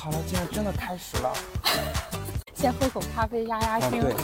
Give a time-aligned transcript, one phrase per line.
[0.00, 1.30] 好了，今天真的开始了。
[2.56, 4.00] 先喝口咖啡压压啊，惊。
[4.00, 4.16] 对对，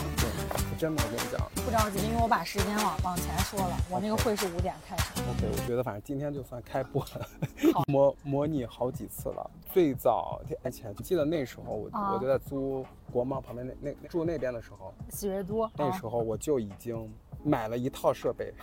[0.75, 5.11] 真的，我跟你讲不着急，因为我把时间往往前说了，我那个会是五点开始。
[5.21, 7.27] ，OK，我觉得反正今天就算开播了
[7.75, 9.51] 好， 模模拟好几次了。
[9.71, 15.69] 最早天前，记得那时候我、啊我就在租国贸旁边那那住那边的时候，喜悦都。
[15.75, 17.07] 那啊时候我就已经
[17.43, 18.53] 买了一套设备。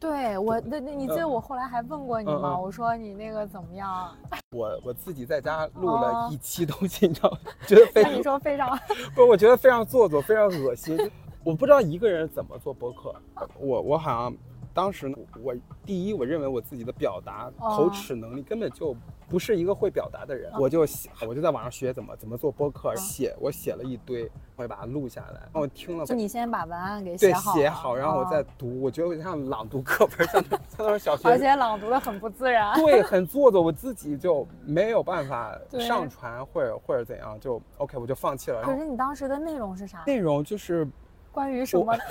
[0.00, 2.40] 对我，那那你记得我后来还问过你吗？
[2.44, 4.14] 嗯嗯我说你那个怎么样？
[4.52, 7.38] 我我自己在家录了哦一期东西，你知道吗？
[7.66, 8.76] 觉得非常你说非常
[9.14, 10.98] 不是，我觉得非常做作，非常恶心。
[11.42, 13.14] 我不知道一个人怎么做播客，
[13.58, 14.34] 我我好像
[14.74, 15.54] 当时呢我
[15.86, 18.94] 第一，我认为我自己的表达哦口齿能力根本就
[19.28, 26.14] 不是一个会表达的人，我就写，我就在网上学怎么怎么做播客，写我写了一堆，我也把它录下来，然后我听了就。
[26.14, 32.74] 你先把文案给，写好对，写好，然后我再哦读，我觉得我像朗读课本，像那 像那种小学生，而且朗读的很不自然。
[32.74, 38.60] 对，很 做作，我自己就没有办法上传或者或者怎样，就 OK，我就放弃了。
[38.62, 40.02] 可是你当时的内容是啥？
[40.06, 40.86] 内容就是
[41.30, 42.02] 关于什么 的？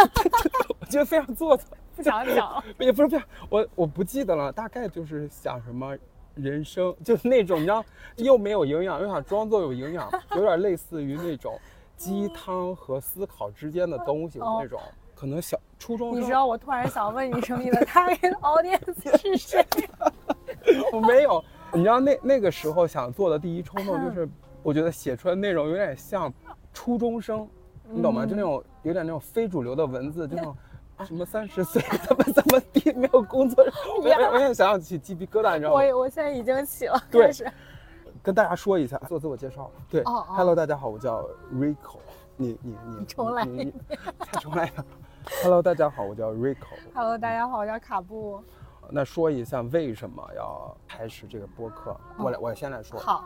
[0.80, 2.64] 我觉得非常做作，不想讲。
[2.80, 5.96] 也 不是不是，我我不记得了，大概就是想什么
[6.36, 7.84] 人生，就是那种你知道，
[8.18, 11.60] 又没有营养，又想装作有营养， 有点类似于那种
[11.96, 14.80] 鸡汤和思考之间的东西哦那种，
[15.16, 19.66] 可能小初中你知道我突然想问你说你的 target audience 是谁？
[20.92, 24.28] 我没有，你知道那那个时候想做的第一冲动就是，
[24.64, 26.34] 我觉得写出来内容有点像
[26.74, 27.48] 初中生，
[27.90, 28.26] 你懂吗？
[28.26, 30.56] 就那种有点那种非主流的文字，就那种。
[30.98, 35.76] 啊什么三十岁 怎么怎么地没有工作，我我我现在想想起鸡皮疙瘩，你知道吗？
[35.76, 37.32] 我我现在已经起了，对。
[38.22, 39.70] 跟大家说一下，做自我介绍。
[39.90, 41.22] 对、哦哦 h e l l o 大家好，我叫
[41.54, 41.98] Rico。
[42.38, 43.46] 你你你重来
[44.32, 44.86] 再重来一遍。
[45.44, 46.68] Hello，大家好，我叫 Rico。
[46.96, 48.42] Hello，大家好，我叫卡布。
[48.90, 51.96] 那说一下为什么要开始这个播客？
[52.18, 52.98] 我来，我先来说。
[52.98, 53.26] 哦好，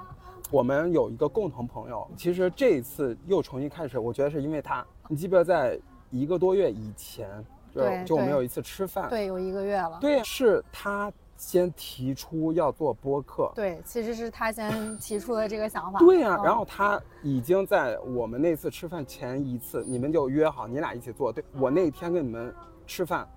[0.50, 4.84] 我们有一个共同朋友，其实这一次又重新开始，我觉得是因为他。
[5.08, 5.80] 你记不记得在
[6.10, 7.46] 一个多月以前，就
[7.78, 9.98] 对对就我们有一次吃饭，对，有一个月了。
[10.02, 13.52] 对，是他先提出要做播客。
[13.54, 16.00] 对，其实是他先 提出的这个想法。
[16.00, 21.32] 对呀、嗯然后他已经在我们那次吃饭前一次，你们就约好你俩一起做。
[21.32, 22.54] 对我那天跟你们
[22.86, 23.28] 吃饭，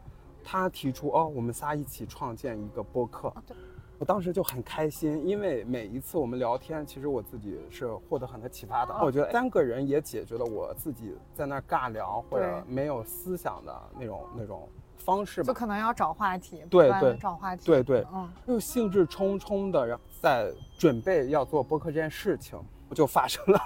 [0.42, 3.32] 他提出哦，我们仨一起创建一个播客。
[3.46, 3.56] 对
[4.00, 8.94] 我当时就很开心，因为每一次我们聊天，其实我自己是获得很多启发的。
[9.02, 14.66] 我觉得三个人也解决了我自己在那儿尬聊或者没有思想的那种那种
[14.96, 15.46] 方式吧。
[15.46, 17.62] 就可能要找话题，对不断地对找话题。
[17.66, 22.58] 对对，嗯，又兴致冲冲的，然后在准备要做播客这件事情，
[22.94, 23.58] 就发生了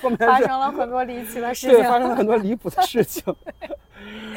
[0.00, 1.90] 后面发生了很多离奇的事情对，情。
[1.90, 3.22] 发生了很多离谱的 事情。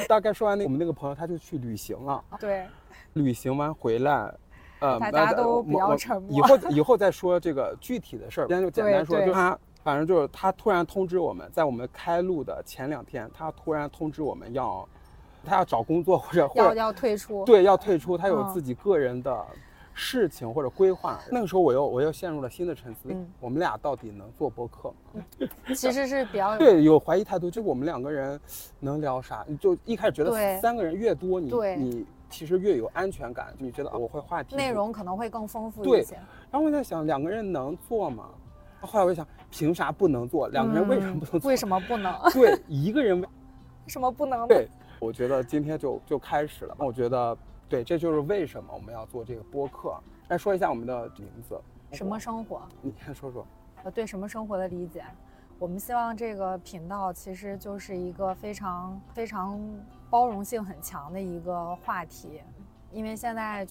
[0.09, 2.67] 大概说完那，我们那个朋友他就去旅行了，对，
[3.13, 4.33] 旅行完回来，
[4.79, 9.57] 呃，大家都比较我沉默以后以后再说这个具体的事儿，今天就简单说，就他。
[9.83, 14.85] 反正就是他突然通知我们，在我们开录的前两天，他突然通知我们要，
[15.45, 17.45] 他要找工作或者或者要要退出。
[17.45, 19.45] 对，要退出，他有嗯自己个人的
[19.93, 21.21] 事情或者规划。
[21.31, 25.23] 那个时候我又我又陷入了新的沉思，嗯我们俩到底能做播客吗？
[25.73, 28.37] 其实是比较对，有怀疑态度，就我们两个人
[28.81, 29.45] 能聊啥？
[29.47, 34.71] 你就一开始觉得对三个人越多，你你其实越有安全感，你觉得哦我会话题内。
[34.71, 36.15] 容可能会更丰富一些。
[36.51, 38.29] 然后我在想，两个人能做吗？
[38.81, 40.47] 后来我就想，凭啥不能做？
[40.49, 41.39] 两个人为什么不能做？
[41.39, 42.13] 嗯为什么不能？
[42.31, 43.27] 对，一个人为
[43.85, 44.47] 为什么不能？
[44.47, 44.67] 对，
[44.99, 46.75] 我觉得今天就就开始了。
[46.79, 47.37] 我觉得
[47.69, 49.95] 对，这就是为什么我们要做这个播客。
[50.27, 51.59] 来说一下我们的名字，
[51.93, 52.61] 什么生活？
[52.81, 53.45] 你先说说。
[53.83, 55.05] 呃，对什么生活的理解，
[55.59, 59.59] 我们希望这个频道其实就是一个非常非常
[60.07, 62.43] 包容性很强的一个话题，
[62.91, 63.67] 因为现在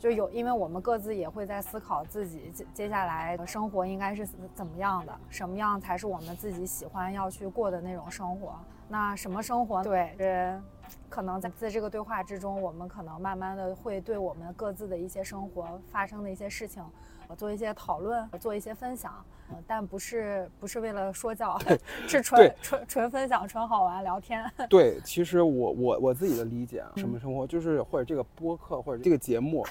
[0.00, 8.58] 就有，因为我们各自也会在思考自己接接下来的生活应该是怎么样的，什么样才是我们自己喜欢要去过的那种生活。
[8.88, 9.80] 那什么生活？
[9.84, 10.60] 对，是
[11.08, 16.82] 可能在在这个对话之中，我们可能慢慢的会对我们各自的一些生活发生的一些事情，
[17.28, 21.58] 呃做一些讨论，做一些分享，呃但不是不是为了说教，
[22.06, 24.44] 是纯纯纯分享、纯好玩聊天。
[24.68, 29.64] 对，其实我我我自己的理解啊，什嗯么生活就是或者这个播客或者这个节目，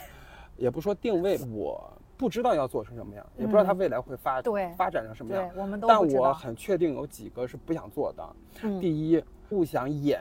[0.56, 6.08] 也不说定位，我不知道要做成什么样，也不知道它未来会发嗯对发展成什么样对，，我们都但。
[6.08, 8.36] 我很确定有几个是不想做的。
[8.64, 10.20] 嗯，第一，不想演，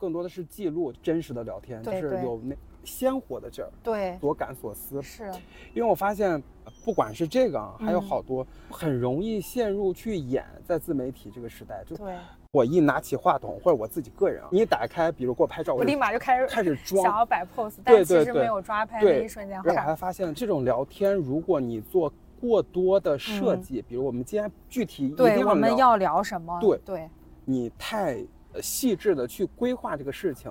[0.00, 5.00] 更多的是记录真实的聊天，就是有那鲜活的劲儿，对，所感所思。
[5.02, 5.30] 是，
[5.74, 6.30] 因为我发现，
[6.64, 12.14] 呃不管是这个啊，还有嗯好多很容易陷入去演，在自媒体这个时代，就对，
[12.52, 17.16] 我一拿起话筒，或者我自己个人啊，你一打开，比如给我拍照，我立马就开始开始装想。
[17.16, 19.96] 要摆 pose，但其实没有抓拍那一瞬间我还看。
[19.96, 26.58] 发现，这种聊天，如果你做过多的设计，比如我们今天具体一定对，要我们聊要聊什么？
[26.60, 27.10] 对对，
[27.44, 28.14] 你太
[28.52, 30.50] 呃细致的去规划这个事情，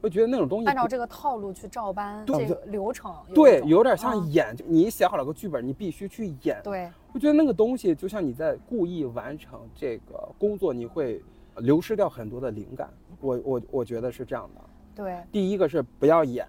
[0.00, 3.14] 我觉得那种东西按照这个套路去照搬对这个流程。
[3.34, 6.60] 对，有点像嗯演，就你写好了个剧本，你必须去演。
[6.62, 11.22] 对，我觉得那个东西就像你在故意完成这个工作，你会
[11.56, 12.88] 流失掉很多的灵感。
[13.20, 14.60] 我我我觉得是这样的。
[14.94, 16.46] 对，第一个是不要演，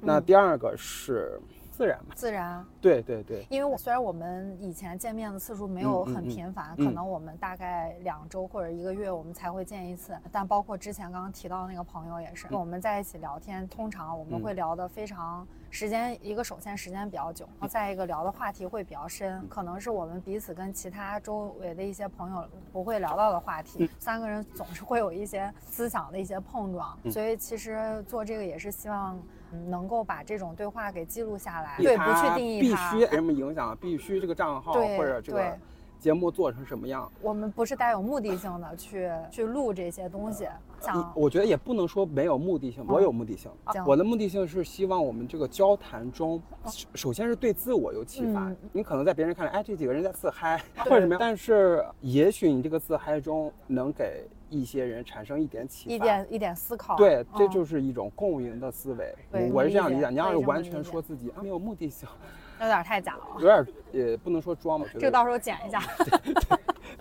[0.00, 1.38] 那嗯第二个是
[1.80, 2.14] 自然嘛。
[2.14, 2.62] 自然。
[2.78, 6.84] 对对对，因为我虽然我们以前见面的次数没有很频繁，嗯。
[6.84, 14.42] 可能我们大概两周或者一个月我们才会见一次，但包括之前刚刚提到那个朋友也是，我们在一起聊天，通常我们嗯。
[14.42, 27.10] 会聊得非常时间，一个首先时间比较久，然后再一个聊的话题会比较深，可能是我们彼此跟其他周围的一些朋友不会聊到的话题，三个人总是会有一些思想的一些碰撞，嗯。
[27.10, 29.18] 所以其实做这个也是希望。
[29.52, 35.56] 嗯能够把这种对话给记录下来，对对，不去定义必它，须什么影响，必须这个账号或者这个
[35.98, 37.10] 节目做成什么样。
[37.20, 40.48] 我们不是带有目的性的去去录这些东西，
[40.80, 43.50] 想我觉得也不能说没有目的性，我有目的性。
[43.86, 48.48] 我的目的性是希望我们这个交谈中，首首先是对自我有启发。
[48.48, 48.56] 嗯。
[48.72, 55.94] 你可能在别人看来，哎，这几个人在自嗨 或者什么样，但是也许你这个自嗨中能给一些人产生一点启发。
[55.94, 56.96] 一点一点思考。
[56.96, 59.14] 对，这嗯就是一种共赢的思维。
[59.30, 60.10] 我我是这样理解。
[60.10, 62.08] 你要是完全说自己啊没有目的性，
[62.60, 63.40] 有点太假了有。
[63.40, 65.80] 点儿也不能说装吧，这个到时候剪一下。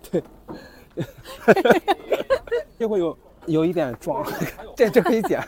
[0.10, 0.24] 对
[2.78, 3.18] 这 会有
[3.48, 4.26] 有一点装，
[4.76, 5.42] 这这可以剪。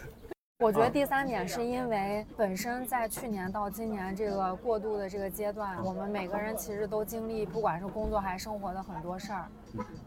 [0.60, 9.48] 我觉得第三点是因为本身在去年到今年这个过渡的这个阶段，我们每个人其实都经历，不管是工作还是生活的很多事儿。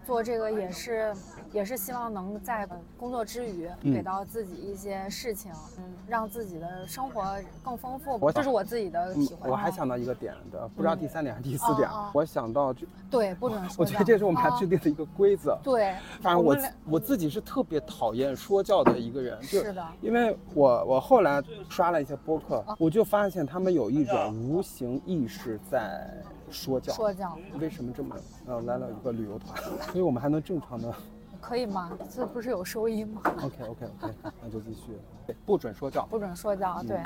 [0.06, 1.14] 做这个也是
[1.52, 7.24] 也是希望能在工作之余嗯给到自己一些事情，嗯，让自己的生活
[7.62, 8.18] 更丰富。
[8.20, 9.50] 我这是我自己的嗯体，会。
[9.50, 11.88] 我还嗯想到一个点的，不知道第三点还是第四点。
[12.12, 15.58] 我想到这，对不准说我觉得这是我们还啊制定的一个规则。
[15.62, 16.56] 对，反正我
[16.90, 26.10] 我自己是特别讨厌说教的一个人，就是的，因为我我后来刷了一些播客，哦我就发现他们有一种无形意识在
[26.54, 26.92] 说教。
[26.94, 28.16] 说教为什么这么
[28.46, 29.54] 呃来了一个旅游团，
[29.92, 30.94] 所以我们还能正常的
[31.40, 31.92] 可以吗？
[32.10, 34.98] 这不是有收音吗？OK OK OK，那就继续，
[35.44, 36.06] 不准说教。
[36.06, 36.96] 不准说教，对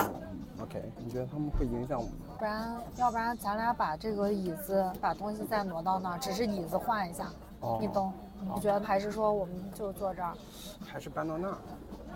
[0.62, 2.34] ，OK，你觉得他们会影响我们吗？
[2.38, 8.12] 不然要不然咱俩把这个椅子把东西再挪到那儿，只是椅子换一下，哦你懂？
[8.54, 10.32] 你觉得还是说我们就坐这儿？
[10.86, 11.58] 还是搬到那儿？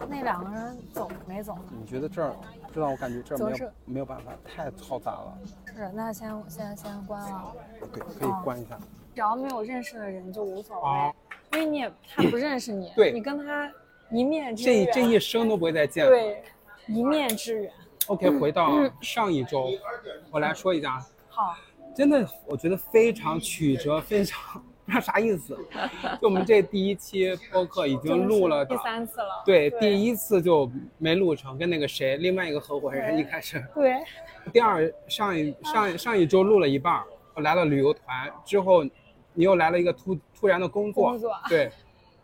[0.09, 1.57] 那两个人走没走？
[1.71, 2.33] 你觉得这儿，
[2.73, 5.39] 知道我感觉这没有没有办法，太嘈杂了。
[5.67, 7.55] 是，那先先先关了，
[7.93, 8.79] 对，可以哦关一下。
[9.15, 11.15] 只要没有认识的人就无所谓，哦
[11.53, 13.71] 因为你也他不认识你，对你跟他
[14.11, 16.11] 一面之这缘，这一生都不会再见了。
[16.11, 16.43] 对
[16.87, 17.73] 一面之缘。
[18.07, 19.69] OK，回到嗯上一周，
[20.31, 20.99] 我来说一下，
[21.29, 21.55] 好，
[21.95, 25.57] 真的我觉得非常曲折，非常不知道啥意思。
[26.21, 33.65] 就我们这第一期播客已经录了第三次了，对，第一次就没录成，跟那个谁，另外一个合伙人一开始。
[33.75, 33.95] 对，
[34.53, 37.03] 第二上一上上一周录了一半，
[37.35, 38.85] 我来了旅游团之后，
[39.33, 41.71] 你又来了一个突突然的工作，工作对，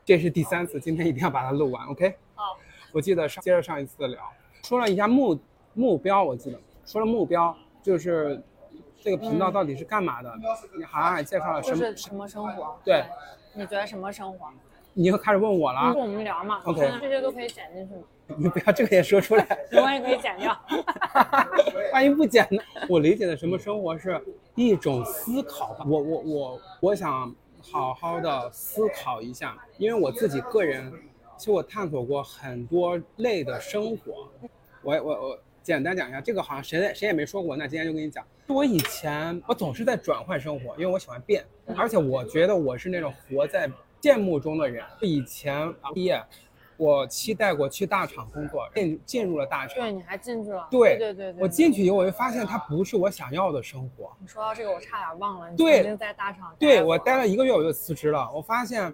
[0.05, 2.15] 这是第三次，今天一定要把它录完，OK？
[2.35, 2.59] 好，
[2.93, 4.20] 我记得上接着上一次聊，
[4.62, 5.41] 说了一下目
[5.73, 8.43] 目标，我记得说了目标就是
[9.08, 10.31] 这个频道到底是干嘛的，
[10.76, 12.79] 你好像还介绍了什么，是什么生活？
[12.84, 13.03] 对，
[13.55, 14.50] 你觉得什么生活？
[14.93, 18.03] 你又开始问我了跟，我们聊嘛 OK 这些都可以剪进去吗？
[18.36, 19.46] 你不要这个也说出来。
[19.70, 20.55] 没关系，可以剪掉。
[21.94, 24.22] 万一不剪呢，我理解的什么生活是
[24.55, 25.86] 一种思考吧。
[25.88, 30.93] 我我我我想好好的思考一下，因为我自己个人，
[31.38, 34.29] 其实我探索过很多类的生活。
[34.82, 38.22] 我我我简单讲一下，这个好像谁谁也没说过，那今天就跟你讲。
[38.48, 41.44] 我以前我总是在转换生活，因为我喜欢变，
[41.76, 44.84] 而且我觉得我是那种活在羡慕中的人。
[45.02, 46.22] 以前毕业，
[46.78, 49.76] 我期待过去大厂工作，进进入了大厂。
[49.76, 50.67] 对，你还进去了。
[50.70, 54.10] 对对对对，我进去以后，我就发现它不是我想要的生活。
[54.19, 58.31] 你说到这个，我差点忘了，你对曾经在大厂对过我待了一个月，我就辞职了。
[58.32, 58.93] 我发现，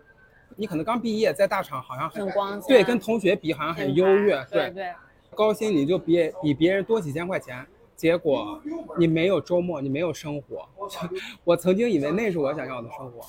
[0.57, 4.93] 你可能刚毕业，在大厂好像很很光鲜，对，跟同学比好像很优越，对对，
[5.31, 7.65] 高薪你就比比别人多几千块钱，
[7.97, 8.61] 结果
[8.99, 10.69] 你没有周末，你没有生活。
[11.45, 13.27] 我曾经以为那是我想要的生活，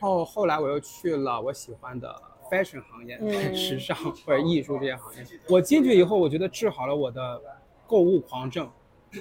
[0.00, 2.14] 后后来我又去了我喜欢的
[2.50, 5.24] fashion 行业，嗯时尚或者艺术这些行业。
[5.48, 7.40] 我进去以后，我觉得治好了我的
[7.86, 8.70] 购物狂症。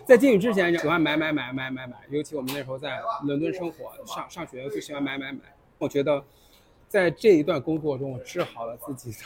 [0.06, 5.40] 在进去之前，喜欢买买买买买买，尤其我们那时候在伦敦生活，上上学就喜欢买买买。
[5.78, 6.24] 我觉得，
[6.88, 9.18] 在这一段工作中，我治好了自己的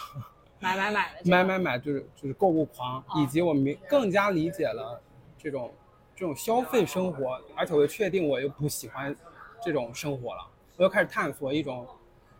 [0.60, 5.02] 买买买的 买买买就是就是购物狂，以及我明更加理解了
[5.38, 5.74] 这种
[6.16, 9.16] 这种消费生活，而且我又确定我又不喜欢
[9.62, 11.88] 这种生活了，我又开始探索一种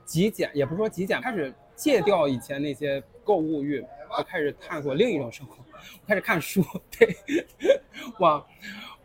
[0.06, 6.64] 极简，也不是说极简，开始戒掉以前那些购物欲，我开始探索另一种生活，我开始看书，
[6.98, 7.16] 对，
[8.20, 8.46] 往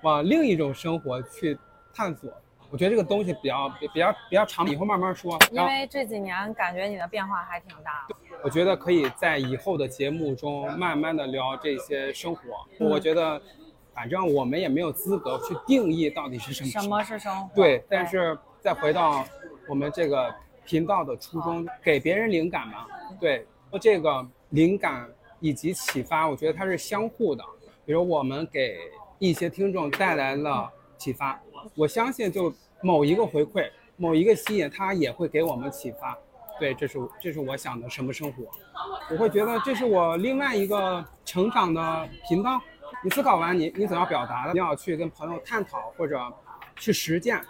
[0.02, 1.58] 往另一种生活去
[1.92, 2.30] 探索。
[2.70, 5.38] 我觉得这个东西比较比比较比较长，以后慢慢说。
[5.50, 8.08] 因为这几年感觉你的变化还挺大。
[8.42, 12.42] 我觉得可以在以后的节目中慢慢的聊这些生活。
[12.80, 13.38] 我觉得，
[13.94, 16.70] 反正我们也没有资格去定义到底是什么。
[16.70, 17.54] 什么是生活？
[17.54, 19.25] 对，但是再回到
[19.68, 20.34] 我们这个
[20.64, 22.87] 频道的初衷，给别人灵感嘛。
[23.20, 23.46] 对，
[23.80, 25.06] 这个灵感
[25.40, 27.44] 以及启发，我觉得它是相互的。
[27.84, 28.78] 比如我们给
[29.18, 31.40] 一些听众带来了启发。
[31.76, 36.16] 我相信，就某一个回馈，某一个吸引，它也会给我们启发。
[36.58, 38.44] 对，这是这是我想的什么生活？
[39.11, 42.61] 我会觉得这是我另外一个成长的频道。
[43.02, 46.21] 你思考完，你你总要表达的，你要去跟朋友探讨或者
[46.76, 47.40] 去实践，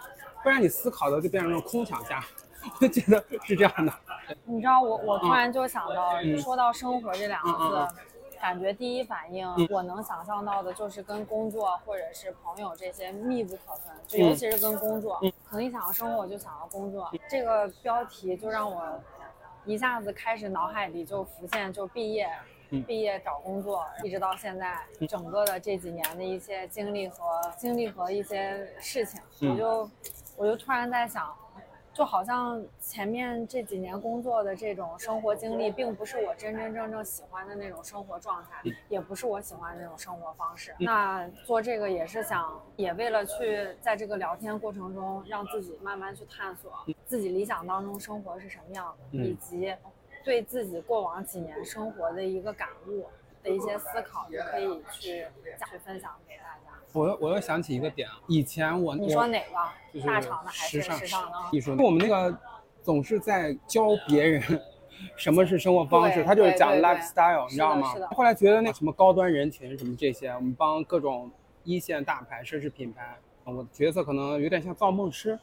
[0.43, 2.23] 不然你思考的就变成那种空想家。
[2.79, 3.93] 我觉得是这样的。
[4.45, 7.95] 你知道，我我突然就想到，说到生活这两个字。
[8.41, 15.17] 感觉第一反应，我能想象到的就是跟工作或者是朋友这些密不可分，就尤其是跟工作，
[15.49, 17.09] 可能一想到生活就想到工作。
[17.29, 19.01] 这个标题就让我
[19.63, 22.29] 一下子开始脑海里就浮现，就毕业，
[22.81, 27.17] 毕业找工作，一直到现在整个的这几年的一些经历和
[27.57, 29.89] 经历和一些事情，我就
[30.37, 31.33] 我就突然在想。
[31.95, 40.73] 就好像前面这几年工作的这种生活经历，并不是我真真正正喜欢的那种生活状态，也不是我喜欢的那种生活方式。
[40.79, 46.71] 那做这个也是想，也为了去在这个聊天过程中，让自己慢慢去探索
[47.05, 49.71] 自己理想当中生活是什么样的，以及
[50.23, 53.05] 对自己过往几年生活的一个感悟
[53.43, 55.25] 的一些思考，也可以去
[55.69, 56.79] 去分享给大家。
[56.93, 61.37] 我又我又想起一个点啊，以前我你说哪个大厂的还是时尚的？
[61.51, 61.75] 艺术。
[61.83, 62.37] 我们那个
[62.81, 64.41] 总是在教别人
[65.17, 67.93] 什么是生活方式，他就是讲 lifestyle，你知道吗？
[68.11, 71.29] 后来觉得那什么高端人群什么这些，我们帮各种
[71.63, 75.37] 一线大牌、奢侈品牌，我角色可能有点像造梦师。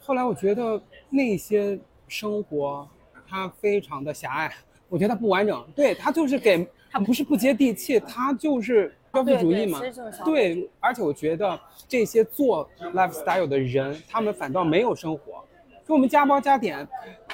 [0.00, 1.78] 后来我觉得那些
[2.08, 2.86] 生活
[3.28, 4.52] 它非常的狭隘，
[4.88, 5.66] 我觉得它不完整。
[5.74, 8.94] 对，它就是给，它不是不接地气，它就是。
[9.14, 9.80] 消费主义嘛，
[10.26, 15.42] 对，而且我觉得这些做 lifestyle 的人，他们反倒没有生活。
[15.86, 16.86] 给我们加包加点，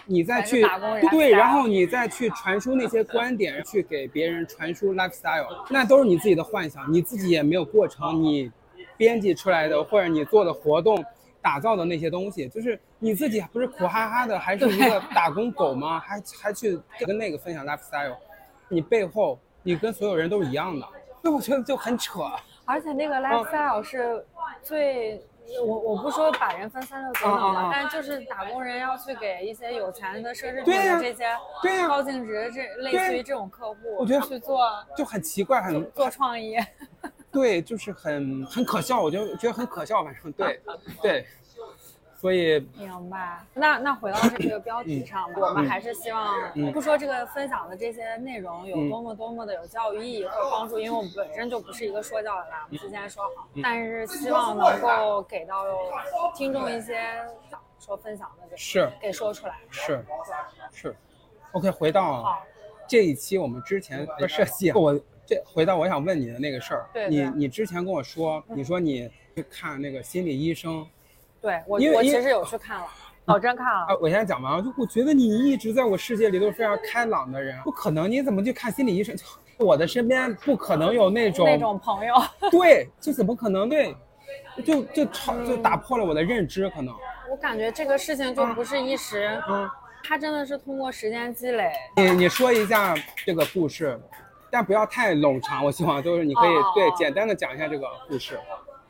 [0.07, 0.65] 你再去
[1.11, 8.49] 对，然后你再去传输那些观点，去给别人传输 lifestyle，那都是你自己的幻想，你自己也没有过程，你
[8.97, 11.05] 编辑出来的或者你做的活动
[11.43, 15.99] 打造的那些东西，就是你自己不是苦哈哈的，还是一个打工狗吗？
[16.07, 18.17] 还还去跟那个分享 lifestyle，
[18.69, 20.89] 你背后你跟所有人都是一样的。
[21.21, 22.23] 那我觉得就很扯，
[22.65, 24.25] 而且那个 lifestyle 是
[24.63, 25.25] 最，
[25.65, 31.27] 我我不说把人分三六九等了，但就是打工人要去给一些有钱的奢侈品的这些
[31.87, 34.61] 高净值这类似于这种客户，我觉得去做
[34.97, 36.57] 就很奇怪，很做创意，
[37.33, 40.61] 对，就是很很可笑，我就觉得很可笑，反正对
[41.03, 41.27] 对。
[42.15, 46.33] 所以明白，那那回到这个标题上，我们还是希望
[46.73, 53.49] 不说这个分享的这些内容有多么多么的有教育意义和帮助，因为我们本身就不是一个说教的栏目，之前说好。
[53.61, 55.65] 但是希望能够给到
[56.33, 56.97] 听众一些
[57.81, 60.05] 说分享的，是给说出来，是
[60.71, 60.97] 是。
[61.51, 62.41] OK，回到
[62.87, 64.97] 这一期我们之前的设计，我
[65.33, 70.87] 这回到我想问你的那个事儿，你你之前跟我说，你说你去看那个心理医生。
[71.41, 72.87] 对我，我其实有去看了，
[73.25, 73.81] 哦，真看了。
[73.89, 79.17] 啊，我现在讲完了，就我觉得你一直在我世界里都是非常开朗的人，不可能，你怎么去看心理医生？
[79.59, 82.15] 我的身边不可能有那种那种朋友。
[82.51, 83.69] 对，就怎么可能？
[83.69, 83.95] 对，
[84.65, 86.95] 就就超就打破了我的认知，可能。
[87.31, 89.69] 我感觉这个事情就不是一时，嗯，
[90.05, 91.71] 他真的是通过时间积累。
[91.97, 93.99] 你你说一下这个故事，
[94.53, 98.39] 但不要太冗长，我希望就是你可以对简单的讲一下这个故事。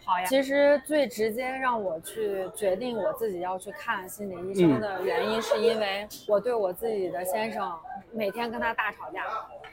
[0.05, 7.73] 好呀，其实最直接让我去决定我自己要去看心理医生的原因，是因为我对我自己的先生
[8.13, 9.25] 每天跟他大吵架。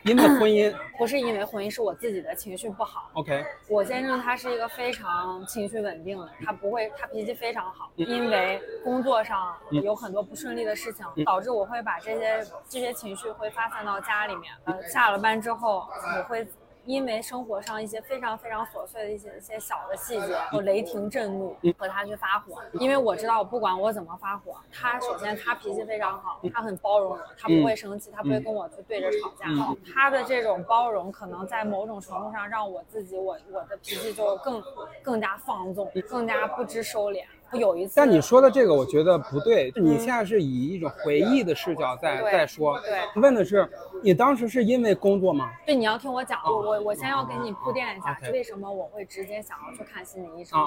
[0.03, 3.09] 因为婚姻 不是因为婚姻，是我自己的情绪不好。
[3.15, 7.91] OK，我先生他是一个非常情绪稳定的，他不会，他脾气非常好。
[7.97, 14.53] 因为工作上有很多不顺利的事情，导致我会把这些这些情绪会发散到家里面。
[14.63, 15.85] 呃，下了班之后，
[16.17, 16.47] 我会。
[16.85, 29.45] 因为生活上一些非常非常琐碎的一些一些小的细节，我雷霆震怒和他去发火，因为我知道不管我怎么发火，他首先他脾气非常好，他很包容我，他不会生气，他不会跟我去对着吵架，
[29.93, 34.63] 他的这种包容可能在某种程度上让我自己我我的脾气就更
[35.03, 37.23] 更加放纵，更加不知收敛。
[37.53, 43.67] 有一次，但你说的这个我觉得不对，你现在是以一种回忆的视角在在说，对，问的是
[44.03, 45.51] 你当时是因为工作吗？
[45.65, 50.59] 对，你要听我讲，我我我先要给你铺垫一下，为什么我会直接想要去看心理医生，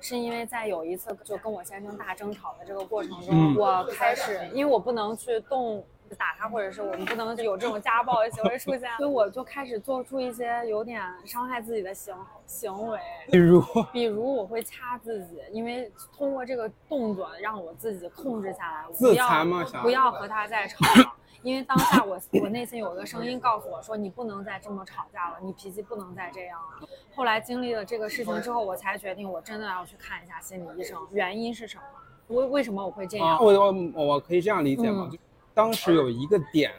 [0.00, 5.84] 是因为在有一次就跟我先生大争吵的这个过程中，我开始，因为我不能去动。
[6.14, 12.16] 打他，或者是我们不能有这种家暴的行为出现， 所以我就开始做出一些有点伤害自己的行
[12.46, 12.98] 行为，
[13.30, 19.64] 比如，比如我会掐自己，因为通过这个动作让我自己控制下来，自残吗？
[19.82, 26.88] 不要和他再吵了，因为当下我我内心有一个声音告诉我说，你不能再这么吵架了，你脾气不能再这样了。
[27.14, 31.82] 后来经历了这个事情之后，我才决定我真的要去看一下心理医生，原因是什么？
[32.28, 33.38] 为为什么我会这样？
[33.38, 35.10] 我我我可以这样理解吗？
[35.54, 36.70] 当时有一个点，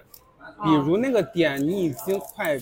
[0.63, 2.59] 比如那个点你已经快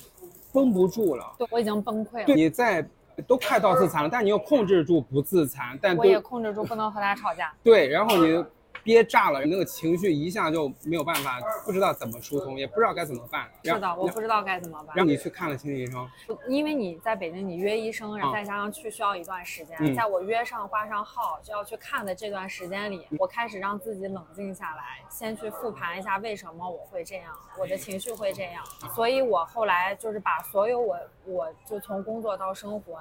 [0.54, 2.26] 绷不住了，对我已经崩溃了。
[2.26, 2.88] 对，你在
[3.28, 7.54] 都快到自残了，但你又控制住不自残，但我也控制住不能和他吵架。
[7.64, 8.46] 对，然后你。
[8.84, 13.50] 憋炸了，那个情绪一下就没有办法，不知道怎么疏通，也不知道该怎么办。
[13.64, 14.96] 是的，我不知道该怎么办。
[14.96, 16.08] 让你去看了心理医生，
[16.48, 19.96] 因为你在北京，你约医生，然后再加上去需要一段时间。
[19.96, 28.64] 在我约上挂上号就要去看的这段时间里，我开始让自己冷静下来，先去复盘一下为什么我会这样，我的情绪会这样。
[28.94, 33.00] 所以我后来就是把所有我，我就从工作到生活。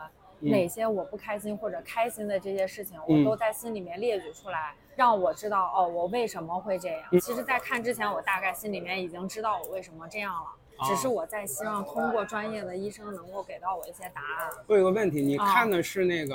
[0.50, 7.00] 哪些我不开心或者开心的这些事情，我都在心里面列举出来，让我知道哦，我为什么会这样。
[7.20, 14.50] 其实，在看之前，我大概心里面已经知道我为什么这样了，只是我在希望通过专业的医生能够给到我一些答案。
[14.66, 16.34] 我有个问题，你看的是那个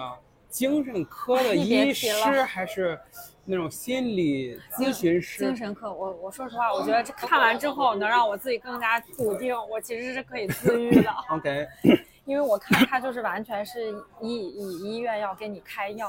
[0.49, 2.09] 精神科的医师，
[2.43, 2.97] 还是
[3.43, 5.39] 那种心理咨询师？
[5.39, 11.11] 精神科，我我说实话，我觉得这看完之后能让我自己更加笃定，我其实是可以自愈的。
[11.31, 11.67] OK。
[12.27, 16.07] 因为我看他就是完全是以以医院要给你开药，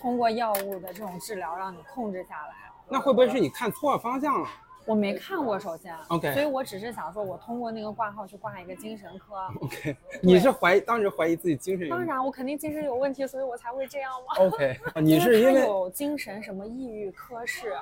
[0.00, 2.54] 通过药物的这种治疗让你控制下来。
[2.88, 4.48] 那会不会是你看错方向了？
[4.90, 9.96] 我没看过，首先，OK，所以我只是想说，我通过那个挂号去挂一个精神科， OK。
[10.20, 11.88] 你是怀疑当时怀疑自己精神？
[11.88, 17.72] 当然，我肯定精神有问题，所以我才会这样吗？OK， 你是因为有精神什么抑郁科室，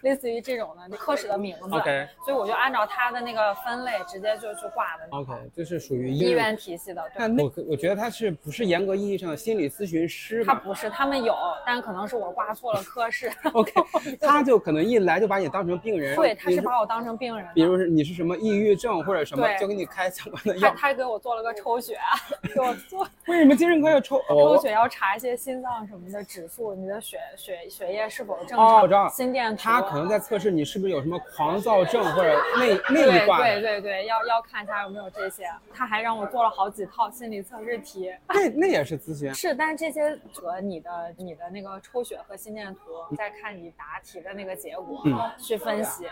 [0.00, 2.08] 类似于这种的科室的名字，OK。
[2.24, 7.00] 所以我就按照他的那个分类直接就去挂的，OK，就是属于医院体系的。
[7.16, 10.44] 那我我觉得他是不是严格意义上的心理咨询师？
[10.44, 11.32] 他不是，他们有，
[11.64, 13.30] 但可能是我挂错了科室。
[13.52, 13.72] OK，
[14.20, 17.04] 他就可能一来就把你当成病人，对，他是把我当。
[17.04, 20.70] 成病人，比如是你是什么抑郁症或者什么，就给你开相关的药。
[20.70, 21.98] 他他给我做了个抽血，
[22.54, 23.06] 给我做。
[23.28, 24.18] 为什么精神科要抽？
[24.26, 28.80] 抽血要查一些心脏什么的指数，你的血血血液是否正常？
[28.80, 29.06] 我知道。
[29.10, 29.62] 心电图。
[29.62, 33.42] 他可能在测试你是不是有什么狂躁症或者 内内一挂。
[33.42, 35.44] 对对对，要要看一下有没有这些。
[35.74, 38.10] 他还让我做了好几套心理测试题。
[38.28, 39.34] 那那也是咨询。
[39.34, 42.80] 是，但是这些和你的你的那个抽血和心电图，
[43.14, 45.04] 再看你答题的那个结果
[45.38, 46.03] 去分析。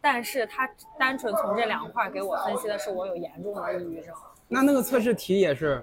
[0.00, 4.14] 但是他单纯从这两块给我分析的是我有严重的抑郁症。
[4.48, 5.82] 那那个测试题也是。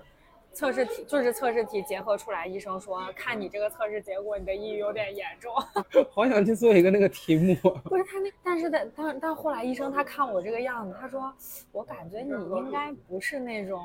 [0.58, 5.54] 测试题就是测试题结合出来，医生说看你这个测试结果，你的抑郁有点严重。
[6.10, 7.54] 好想去做一个那个题目。
[7.84, 11.32] 不是他那，但是但但但后来医生他看我这个样子，他说
[11.72, 13.80] 我感觉你应该不是那种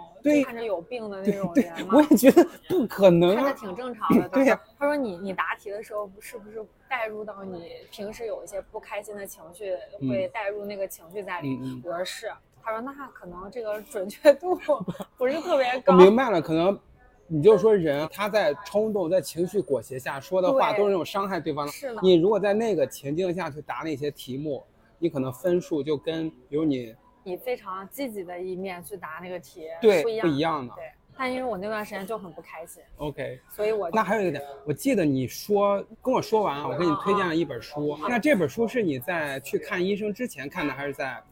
[0.46, 1.86] 看着有病的那种人。
[1.92, 3.36] 我也觉得不可能。
[3.36, 4.26] 看着挺正常的。
[4.32, 4.58] 对呀。
[4.78, 9.76] 他说你你答题的时候是不是带入到你平时有一些不开心的情绪，
[10.08, 11.82] 会带入那个情绪在里？
[11.84, 12.32] 我说是。
[12.64, 14.54] 他说：“那可能这个准确度
[15.18, 16.78] 不是特别高。”我明白了，可能
[17.26, 21.72] 你就说人他在冲动、在情绪裹挟下说的话都是那种伤害对方的。
[21.72, 22.00] 是的。
[22.02, 24.64] 你如果在那个情境下去答那些题目，
[24.98, 26.94] 你可能分数就跟比如你
[27.24, 30.74] 以非常积极的一面去答那个题，对，不一样的。
[30.74, 30.84] 对。
[31.14, 32.82] 但因为我那段时间就很不开心。
[32.96, 33.38] OK。
[33.50, 37.96] 所以我那还有一个点，我记得你说跟我说完，我给你推荐了一本书。
[38.08, 41.22] 那这本书是你在去看医生之前看的，还是在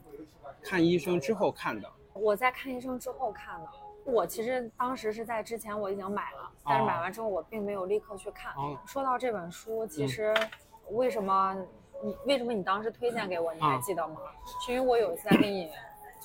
[0.62, 1.88] 看医生之后看的？
[2.12, 3.68] 我在看医生之后看的，
[4.04, 8.52] 我其实当时是在之前我已经买了，但是买完之后我并没有立刻去看。
[8.84, 10.34] 说到这本书，其实
[10.90, 11.56] 为什么
[12.02, 14.16] 你为什么你当时推荐给我，你还记得吗？
[14.64, 15.70] 是因为我有一次在跟你，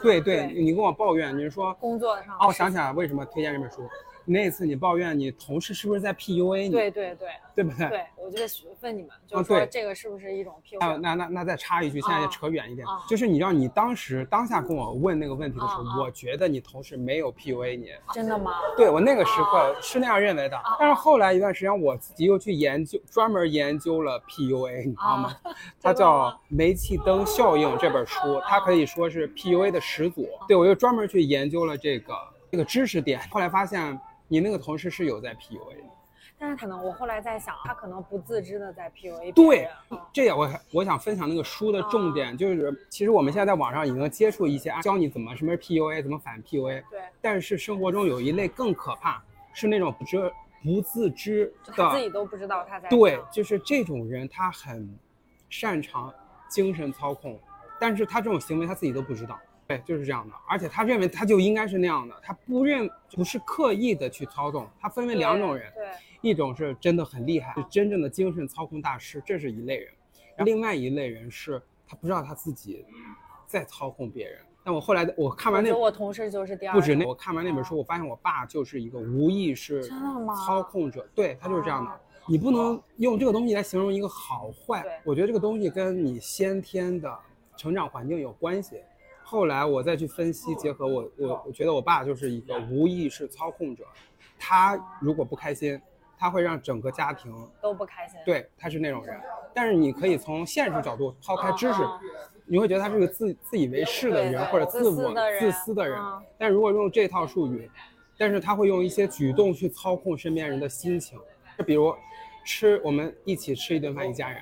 [0.02, 2.36] 对对，你跟我抱怨，你是说工作上？
[2.36, 3.88] 哦，我想起来为什么推荐这本书，
[4.26, 7.88] 那次你抱怨你同事是不是在 PUA 你，对对对对不对？
[7.90, 8.46] 对，我就在
[8.82, 10.98] 问你们，就啊是说这个是不是一种啊，PUA？
[10.98, 18.54] 那那那再插一句，现在啊扯远一点，啊就是你知道你当时当下跟我问那个问题的时候，我觉得你同事没有 PUA 你，真的吗？
[18.76, 25.36] 对我那个时啊刻是那样认为的，但是后来一段时间我自己又去研究，专门研究了 PUA，你知道吗？
[25.82, 30.28] 它 叫《煤气灯效应》这本书，它可以说是 PUA 的始祖。
[30.48, 32.14] 对我又专门去研究了这个
[32.52, 35.84] 这个知识点，后来发现你那个同事是有在 PUA 的。
[36.38, 39.70] 但是可能我后来在想，他可能不自知的在 PUA 对
[40.12, 50.30] 这也我我想分享那个书的重点，就是其实我们现在在网上已经接触一些啊教你怎么什么是 PUA，怎么反 PUA，对，但是生活中有一类更可怕，是那种不知
[50.62, 54.94] 不自知的，他自己都不知道他在对，就是这种人他很
[55.50, 56.14] 擅长
[56.50, 57.40] 精神操控，
[57.80, 59.40] 但是他这种行为他自己都不知道。
[59.68, 69.92] 对，就是这样的，而且他认为他就应该是那样的，他不认不是刻意的去操纵，他分为两种人，对，一种是真的很厉害，是真正的精神操控大师，这是一类人；
[70.46, 72.86] 另外一类人是他不知道他自己
[73.48, 74.40] 在操控别人。
[74.64, 79.84] 但我后来我看完那我同事就是第二不止那，我看完那本书，我发现我爸就是一个无意识
[80.36, 81.92] 操控者，对他就是这样的。
[82.28, 87.16] 你不能用这个东西来形容一个好坏，我觉得这个东西跟你先天的
[87.56, 88.82] 成长环境有关系。
[89.28, 93.84] 后来我再去分析，结合我我我觉得我爸就是一个无意识操控者，
[94.38, 95.82] 他如果不开心，
[96.16, 98.20] 他会让整个家庭都不开心。
[98.24, 99.20] 对，他是那种人。
[99.52, 102.00] 但是你可以从现实角度抛开知识嗯，
[102.46, 106.24] 你会觉得他是个自自以为是的人，或者自我自私的人自私的人嗯。
[106.38, 107.68] 但如果用这套术语，
[108.20, 111.18] 但是他会用一些举动去操控身边人的心情，
[111.58, 111.96] 就比如
[112.46, 114.40] 吃我们一起吃一顿饭，一家人，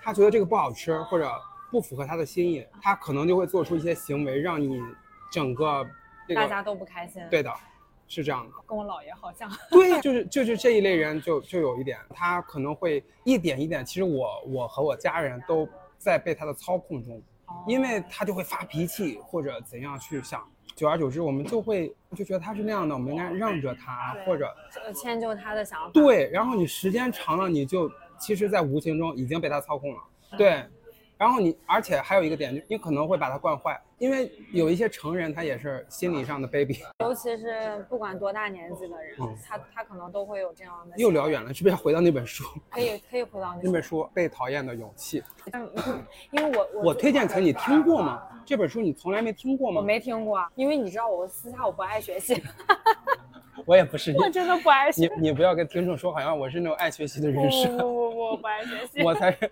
[0.00, 1.30] 他觉得这个不好吃或者
[1.72, 4.78] 不符合他的心意，他可能就会做出一些行为，让你
[5.30, 5.82] 整个
[6.28, 7.50] 这个大家都不开心。，对的，
[8.06, 8.52] 是这样的。
[8.66, 9.50] 跟我姥爷好像。
[9.70, 17.22] 对，就是就是这一类人就就有一点，他可能会一点一点，其实我我和我家人都在被他的操控中，
[17.66, 24.54] 因为他就会发脾气或者怎样去想，久而久之我们就会就觉得他是那样的，我们应该让着他或者
[24.84, 25.90] 呃迁就他的想法。
[25.94, 30.00] 对，然后你时间长了，你就其实，在无形中已经被他操控了，
[30.36, 30.62] 对。
[31.22, 36.80] 然后你，而且还有一个点，你可能会把他惯坏，因为有一些成人他也是心理上的 baby。
[36.98, 40.96] 尤其是不管多大年纪的人，嗯他他可能都会有这样的。
[40.96, 42.42] 又聊远了，是不是要回到那本书？
[42.70, 45.20] 可以可以回到那本书《被讨厌的勇气》。
[45.54, 48.20] 嗯因为我我我推荐给你听过吗？
[48.44, 49.80] 这本书你从来没听过吗？
[49.80, 52.42] 我，没听过，因为你知道我私下我不爱学习，
[53.64, 54.12] 我也不是。
[54.18, 55.28] 我真的不爱学你。
[55.28, 59.02] 你不要跟听众说，好像我是那种爱学习的人设，不不不不，我不爱学习。
[59.06, 59.48] 我才是。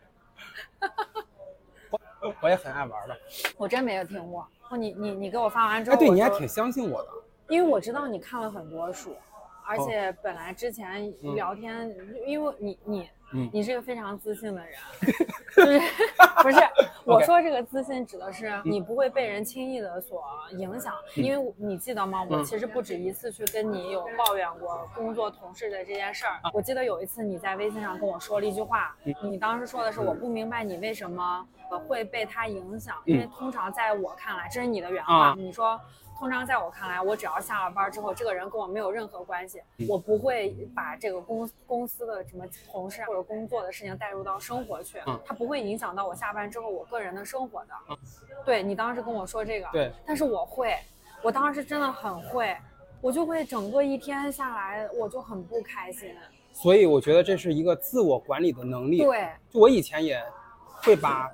[2.22, 3.16] 我我也很爱玩的。
[3.56, 4.46] 我真没有听过。
[4.76, 7.09] 你你你给我发完之后，哎，对，你还挺相信我的。
[7.48, 9.16] 因为我知道你看了很多书，
[9.66, 11.92] 而哦且本来之前嗯聊天，
[12.26, 14.74] 因为你你、嗯你是一个非常自信的人，
[15.56, 15.80] 就是
[16.42, 16.56] 不是
[17.04, 20.22] 我说这个自信指的是你不会被人轻易的所
[20.59, 22.24] 影响，因为你记得吗？
[22.28, 26.40] 我嗯其实不止一次去跟你有抱怨过工作同事的这件事儿。
[26.52, 35.80] 我记得有一次你在微信上跟我说了一句话，你当时说的是我不明白你为什么呃会被他影响，因为通常在我看来，这是你的原话啊，你说。
[36.18, 47.70] 通常在我看来，我只要下了班之后，这个人跟我没有任何关系，嗯我不会把这个公公司的什么同事或者工作的事情带入到生活去，嗯它不会影响到我下班之后我个人的生活的。
[48.44, 50.76] 对你当时跟我说这个，对，但是我会，
[51.22, 52.54] 我当时真的很会，
[53.00, 56.14] 我就会整个一天下来我就很不开心。
[56.52, 60.22] 所以我觉得这是一个自我管理的能力。，对，就我以前也
[60.83, 61.30] 会把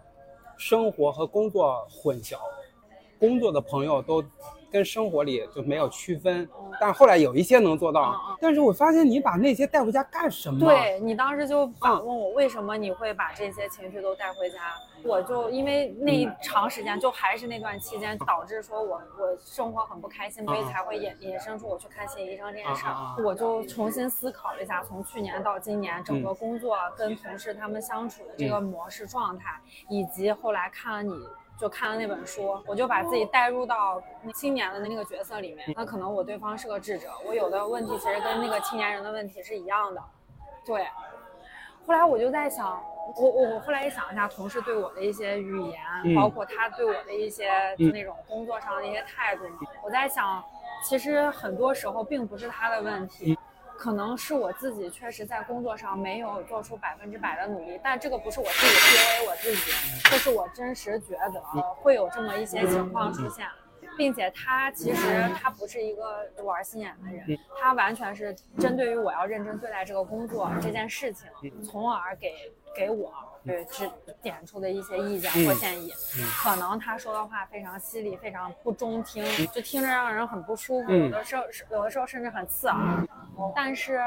[0.56, 2.38] 生活和工作混淆，
[3.18, 4.22] 工作的朋友都
[4.70, 6.46] 跟生活里就没有区分，
[6.80, 8.36] 但后来有一些能做到。
[8.40, 10.60] 但是我发现你把那些带回家干什么？
[10.60, 14.58] 对你当时就反嗯问我为什么你会把这些情绪都带回家，
[15.04, 31.14] 我就因为那一长时间就还是那段期间导致说我我生活很不开心，所以嗯才会衍衍生出我去看心理医生这件事儿我就重新思考了一下，从去年到今年整个工作跟同事他们相处的这个模式状态，以及后来看了你。
[31.58, 34.02] 就看了那本书，我就把自己带入到
[34.34, 35.72] 青年的那个角色里面。
[35.74, 40.02] 那可能我对方是个智者，我有的问题其实跟那个青年人的问题是一样的。
[40.64, 40.86] 对，
[41.86, 42.82] 后来我就在想，
[43.16, 49.44] 我我我后来也想一下同事对我的一些语言，嗯包括他对我的一些嗯那种工作上的一些态度，
[49.82, 50.44] 我在想，
[50.84, 53.38] 其实很多时候并不是他的问题。
[53.76, 59.70] 嗯可能是我自己确实在工作上没有做出百分之百的努力，但这个不是我自己 PUA 我自己，
[60.10, 61.40] 这是我真实觉得
[61.74, 63.46] 会有这么一些情况出现。
[63.96, 71.62] 并且他其实他不是一个玩心眼的人嗯，他完全是针对于我要认真对待这个工作这件事情，嗯。
[71.62, 73.12] 从而给给我
[73.44, 75.92] 对指点出的一些意见嗯或建议。
[76.42, 83.06] 可能他说的话非常犀利，非常不中听，就听着让人很不舒服，嗯有的时候是有的时候甚至很刺耳。
[83.54, 84.00] 但是。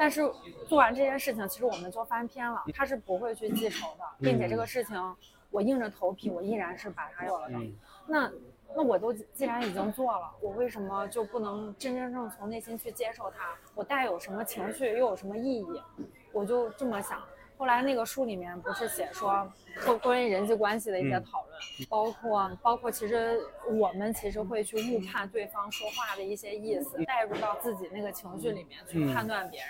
[0.00, 0.22] 但是
[0.68, 5.16] 做完这件事情，其实我们就翻篇了，他是不会去记仇的，并且这个事情
[5.50, 7.56] 我硬着头皮，我依然是把它有了的。
[7.56, 7.74] 嗯
[8.06, 8.30] 那
[8.76, 13.56] 那我都既然已经做了，我为什么就不能真真正从内心去接受它？
[13.74, 15.82] 我带有什么情绪，又有什么意义？
[16.30, 17.20] 我就这么想。
[17.58, 19.46] 后来那个书里面不是写说
[19.84, 23.40] 关关于人际关系的一些嗯讨论，包括包括其实
[23.70, 29.68] 我们其实会去误判对方说话的一些意思，带入到自己那个情绪里面去嗯判断别人。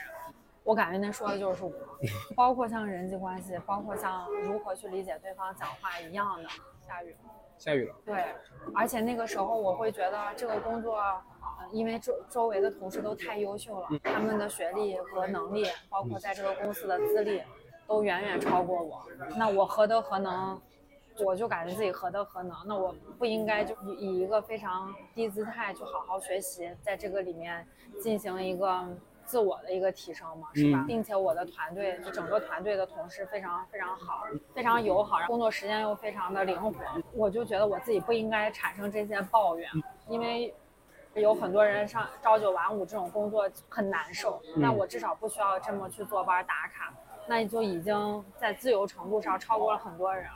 [0.65, 1.73] 我感觉那说的就是我，
[2.37, 6.49] 包括像人际关系，包括像如何去理解对方讲话一样的。
[6.87, 7.19] 下雨了。
[7.57, 8.25] 下雨了，对，
[8.73, 17.43] 而且那个时候我会觉得这个工作，呃，因为周周围的同事都太优秀了，他们的学历和能力，包括在这个公司的资历，
[17.89, 19.03] 都远远超过我。
[19.37, 20.61] 那我何德何能？
[21.25, 22.57] 我就感觉自己何德何能？
[22.67, 27.67] 那我不应该就以以一个非常低姿态去好好学习，在这个里面
[28.01, 28.87] 进行一个
[29.25, 30.79] 自我的一个提升嘛，是吧？
[30.79, 36.73] 嗯并且我的团队就整个团队的同事非常非常好，非常友好，然后工作时间又非常的灵活，
[37.13, 39.69] 我就觉得我自己不应该产生这些抱怨，
[40.07, 40.55] 因为
[41.15, 46.95] 有很多人上朝九晚五这种工作很难受，那我至少不需要这么去坐班打卡，
[47.29, 50.31] 那就已经在自由程度上超过了很多人了。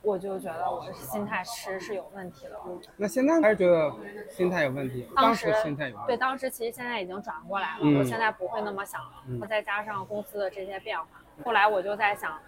[0.00, 2.52] 我就觉得我的心态其实是有问题的。
[2.96, 3.92] 那现在还是觉得
[4.30, 9.10] 心态有问题，当时心态有问对，当时其实现在已经转过来了，嗯我现在不会那么想了。
[9.26, 11.06] 嗯再加上公司的这些变化，
[11.44, 12.38] 后来我就在想，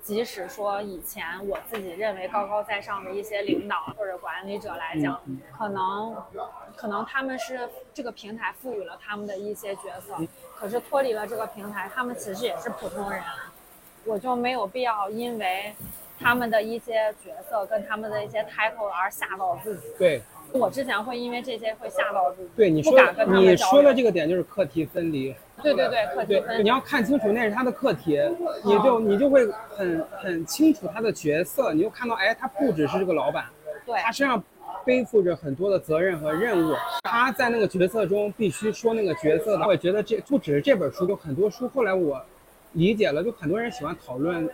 [0.00, 6.16] 即使说以前我自己认为高高在上的一些领导或者管理者来讲，嗯可能
[6.76, 10.14] 可能他们是这个平台赋予了他们的一些角色，
[10.54, 13.20] 可是脱离了这个平台，他们其实也是普通人，
[14.04, 15.74] 我就没有必要因为。
[16.22, 19.86] 他们的一些角色跟他们的一些 title 而吓到自己。
[19.98, 20.20] 对
[20.52, 22.50] 我之前会因为这些会吓到自己。
[22.54, 22.92] 对，你说
[23.26, 28.20] 你说的这个点就是课题分离，对对对，课题分离你要看清楚那是他的课题，
[28.62, 33.46] 你就你就会很很清楚他的角色，你就看到，哎，他不只是这个老板，
[33.86, 34.44] 对他身上
[34.84, 39.66] 背负着很多的责任和任务，他在那个角色中必须说那个角色的。
[39.66, 42.22] 我也觉得这不只是这本书，就很多书后来我
[42.72, 44.48] 理解了，就很多人喜欢讨论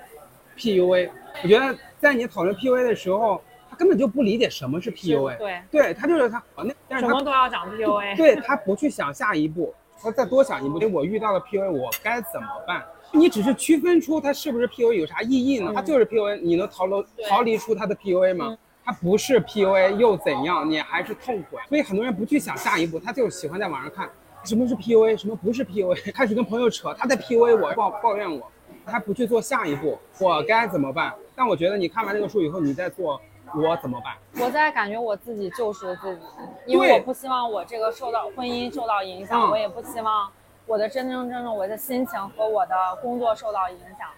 [0.56, 1.10] PUA，
[1.42, 8.16] 我觉得在你讨论 PUA 的时候，他根本就不理解什么是 PUA，对，对他就是他，那但是什他么都要讲 PUA。
[8.16, 12.84] 对他不去想下一步，他再多想一步，我遇到了 PUA，我该怎么办？
[13.12, 15.70] 你只是区分出它是不是 PUA 有啥意义呢？
[15.74, 18.56] 它就是 PUA，你能逃离逃离出它的 PUA 吗？
[18.84, 20.68] 它不是 PUA 又怎样？
[20.68, 21.56] 你还是痛苦。
[21.68, 24.08] 所以很多人不去想下一步，他就喜欢在网上看
[24.46, 28.50] 什么是 PUA，什么不是 PUA，开始跟朋友扯，他在 PUA 我，抱抱怨我，
[28.86, 31.12] 他不去做下一步，我该怎么办？
[31.34, 33.20] 但我觉得你看完这个书以后，你再做
[33.54, 34.14] 我怎么办？
[34.44, 36.22] 我在感觉我自己救赎自己，
[36.66, 40.30] 因为我不希望我这个受到婚姻受到影响，嗯我也不希望
[40.64, 44.08] 我的真真正正我的心情和我的工作受到影响。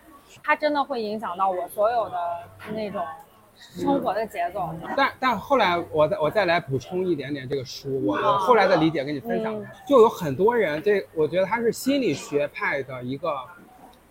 [0.44, 2.18] 它真的会影响到我所有的
[2.74, 3.02] 那种
[3.78, 4.68] 生活的节奏。
[4.96, 9.66] 但但后来我再我再来补充一点点这个书，我啊我后来的理解跟你分享，嗯。
[9.86, 13.32] 就有很多人这我觉得它是心理学派的一个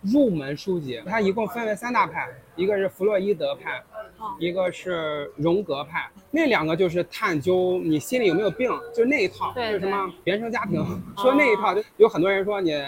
[0.00, 3.78] 入门书籍，它一共分为三大派，一个是弗洛伊德派，
[4.18, 10.84] 啊一个是荣格派，那两个就是探究你心里有没有病，就是那一套，对就是什么原生家庭，
[11.16, 12.80] 说那一套，就有很多人说你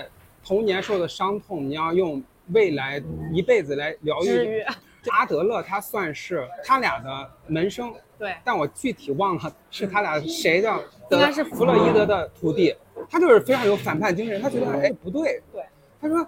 [0.44, 4.64] 童年受的伤痛，你要用未来一辈子来疗愈。
[5.08, 10.70] 阿德勒他算是他俩的门生，对，但我具体忘了是他俩谁的，
[11.10, 12.74] 应该是弗洛伊德的徒弟，
[13.08, 15.62] 他就是非常有反叛精神，他觉得哎不对，对，
[16.00, 16.26] 他说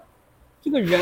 [0.61, 0.99] 这个人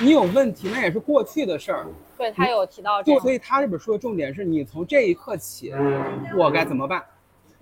[0.00, 5.74] 你有问题那也是过去的事儿，对他有提到这就，所以他这本书的重点是你从这一刻起
[6.36, 7.02] 我该怎么办，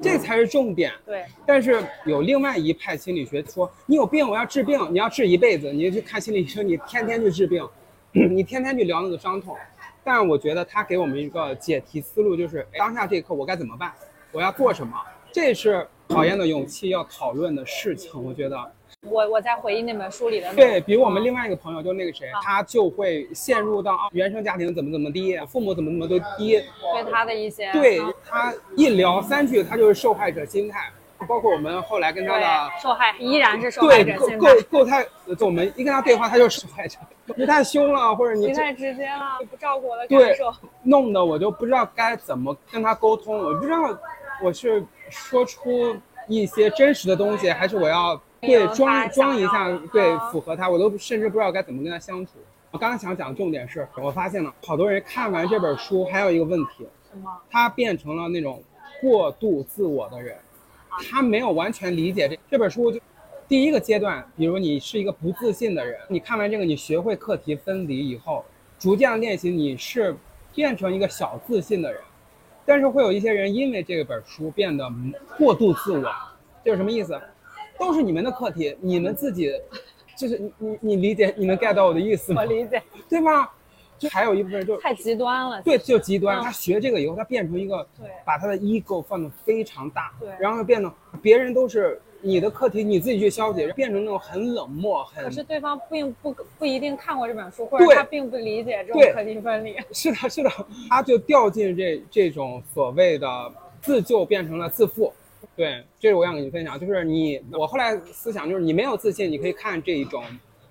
[0.01, 0.93] 这才是重点。
[1.07, 1.25] 对。
[1.47, 7.67] 但是有另外一派心理学说，你有病，我要治病，你要治一辈子，你就去看心理医生，你天天去治病，
[8.31, 9.57] 你天天去聊那个伤痛。
[10.05, 13.93] 但我觉得他给我们一个解题思路，就是哎当下这一刻我该怎么办，
[14.33, 14.97] 我要做什么，
[15.31, 18.11] 这是考验的勇气要讨论的事情。
[18.25, 18.59] 我觉得，
[19.03, 26.59] 我我在回忆那本书里的对比我们另外一个朋友，就那个谁啊，他就会陷入到啊原生家庭怎么怎么低，父母怎么怎么都低，
[26.95, 30.91] 对他的一些对啊他一聊三句，他就是受害者心态。
[31.27, 35.05] 包括我们后来跟他的受害依然是受害对，够者心态够，够太，
[35.37, 36.99] 就我们一跟他对话，他就是受害者。
[37.37, 40.53] 你太凶了，或者你太直接了，不照顾我的对感受。
[40.83, 43.79] 弄得我就不知道该怎么跟他沟通，我不知道
[44.43, 45.97] 我是说出
[46.29, 52.33] 一些真实的东西，还是我要对装装一下，对啊符合他，我都甚至不知道该怎么跟他相处。
[52.71, 57.31] 我刚刚想讲的重点是，我发现了好多人看完这本书，还有一个问题，什么？
[57.51, 58.63] 他变成了那种
[59.01, 60.37] 过度自我的人，
[61.11, 63.01] 他没有完全理解这这本书就。
[63.47, 68.45] 第一个阶段，比如你是一个不自信的人，你看完这个，你学会课题分离以后，
[68.79, 70.15] 逐渐地练习，你是
[70.55, 71.99] 变成一个小自信的人。
[72.67, 74.87] 但是会有一些人因为这本书变得
[75.39, 76.13] 过度自我，
[76.63, 77.19] 这是什么意思？
[77.79, 79.51] 都是你们的课题，你们自己，
[80.15, 82.47] 就是你你你理解，你能 get 到我的意思吗我？
[82.47, 83.51] 理解，对吧？
[83.99, 85.61] 就还有一部分人就太极端了。
[85.63, 86.39] 对，就极端。
[86.39, 99.77] 嗯他学这个以后，他变成一个对把他的 ego 放得非常大，对然后变得别人都是你的课题，你自己去消解，变成那种很冷漠、很可是对方并不不一定看过这本书，或者他并不理解这种课题分离。
[99.93, 100.51] 是的，是的，
[100.89, 105.13] 他就掉进这这种所谓的自救变成了自负。
[105.55, 110.23] 对，这是我想跟你分享，就是你，我后来思想就是你没有自信，你可以看这一种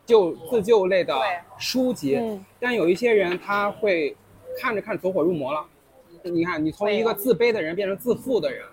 [0.07, 1.13] 就自救类的
[1.59, 4.15] 书籍，嗯但有一些人他会
[4.57, 5.63] 看着看着走火入魔了。
[6.23, 8.65] 你看，你从一个自卑的人变成自负的人，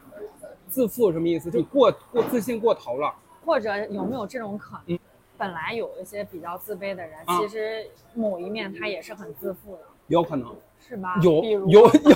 [0.69, 1.51] 自负什么意思？
[1.51, 3.13] 就过过自信过头了。
[3.45, 4.99] 或者有没有这种可能嗯？
[5.37, 11.19] 本来有一些比较自卑的人，啊其实某一面他也是很自负的，有可能是吧？
[11.23, 12.11] 有有有有有有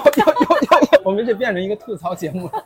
[0.93, 2.65] 有，我们这变成一个吐槽节目了，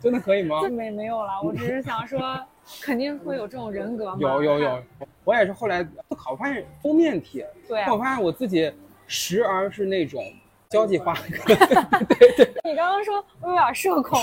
[0.00, 0.62] 真的可以吗？
[0.68, 2.38] 没没有了，我只是想说，
[2.80, 4.16] 肯定会有这种人格嘛。
[4.20, 4.82] 有有有，
[5.24, 8.72] 我也是后来思考，发现封面体，对啊我发现我自己
[9.06, 10.22] 时而是那种
[10.68, 14.20] 交际花，对 对你刚刚说我有点社恐，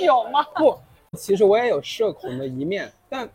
[0.00, 0.42] 有吗？
[0.56, 0.76] 不，
[1.18, 3.28] 其实我也有社恐的一面，但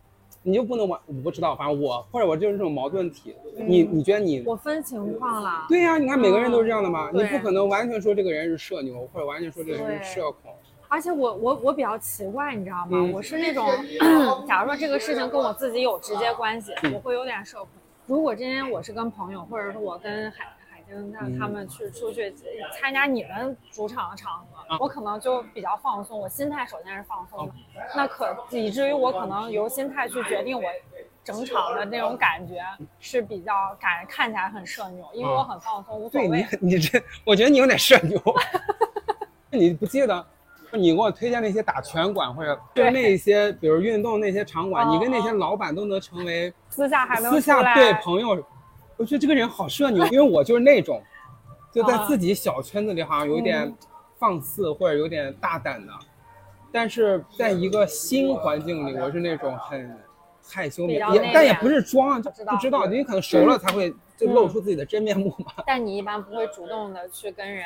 [0.48, 4.42] 你就不能完，我不知道，反正我或者我就是这种矛盾体，你你觉得你？
[4.46, 5.66] 我分情况了。
[5.68, 10.54] 对呀、你看每个人都是这样的嘛，嗯你不可能完全说这个人是社牛，或者完全说这个人是社恐。
[10.88, 12.92] 而且我我我比较奇怪，你知道吗？
[12.94, 13.68] 嗯我是那种，
[14.48, 17.68] 假如说这个事情跟我自己有直接关系，嗯我会有点社恐。
[18.06, 20.46] 如果今天我是跟朋友，或者是我跟海
[20.88, 22.34] 海丁他们去出去
[22.80, 27.56] 参加你们主场的场合，啊我可能就比较放松，我心态首先是放松的，哦
[27.96, 30.64] 那可以至于我可能由心态去决定我。
[31.24, 32.56] 整场的那种感觉
[33.02, 38.18] 是比较感看起来很社牛，因为我很放松，无所对你谓。，你这，我觉得你有点社牛。
[39.52, 40.26] 你不记得
[40.72, 48.42] 你给我推荐那些打拳馆或者就是那些，比如运动那些场馆，哦你跟那些老板都能成为私下还能私下对朋友。
[48.98, 51.02] 我觉得这个人好社牛，因为我就是那种，
[51.72, 53.76] 就在啊自己小圈子里好像有一点嗯
[54.18, 55.94] 放肆或者有点大胆的，
[56.72, 59.96] 但是在一个新环境里，我是那种很
[60.44, 65.64] 害羞也比较内敛也但也不是装，就不知道，因为可能熟了才会就露出自己的真面目嘛。
[65.68, 67.64] 但你一般不会主动的去跟人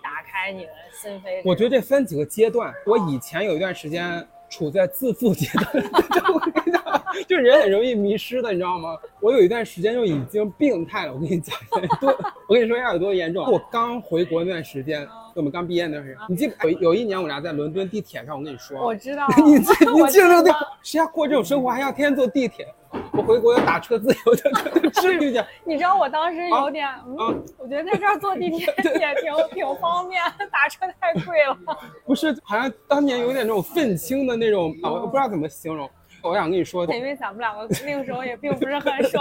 [0.00, 1.42] 打开你的心扉。
[1.44, 2.72] 我觉得这分几个阶段。
[2.86, 5.84] 我以前有一段时间处在自负阶段，
[7.26, 8.96] 就人很容易迷失的，你知道吗？
[9.20, 11.12] 我有一段时间就已经病态了。
[11.14, 11.56] 我跟你讲，
[12.00, 12.10] 多，
[12.48, 13.44] 我跟你说一下有多严重。
[13.50, 22.66] 我刚回国那段时间，我们刚毕业那段时间，你记得有有一年我俩在伦敦地铁上，我跟你说，我知道你记你记得那个地方，谁要过这种生活还要天天坐地铁？
[23.12, 25.44] 我回国要打车自由的，至于讲。
[25.62, 31.58] 你知道我当时有点，啊嗯，我觉得在这儿坐地铁也挺挺方便，打车太贵了。
[32.06, 35.88] 不是，好像当年有点那种愤青的那种，啊我不知道怎么形容。
[36.22, 39.20] 我想跟你说，因为咱们两个那个时候也并不是很熟，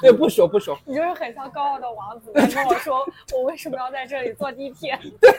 [0.00, 0.76] 对，不熟不熟。
[0.84, 4.98] 你就是很像高傲的王子在跟我说，我为什么要在这里坐地铁？
[5.20, 5.30] 对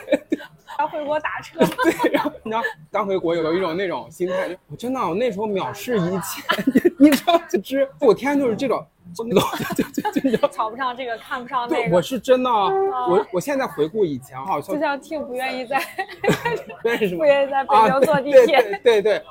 [0.78, 1.58] 要回国打车。
[1.58, 6.42] 对，然后你知道，刚回国有一种那种心态，就我真的我那时候藐视一切，
[6.98, 10.48] 你知道，就知我天天就是这种，就就就就。
[10.48, 15.78] 瞧不上这个，看不上那对，个，我是真的，我我现在回顾以前，好像就像 T 不愿意在
[16.82, 17.90] 不愿意在北啊？
[17.90, 18.62] 京坐地对铁。
[18.62, 19.22] 对对对，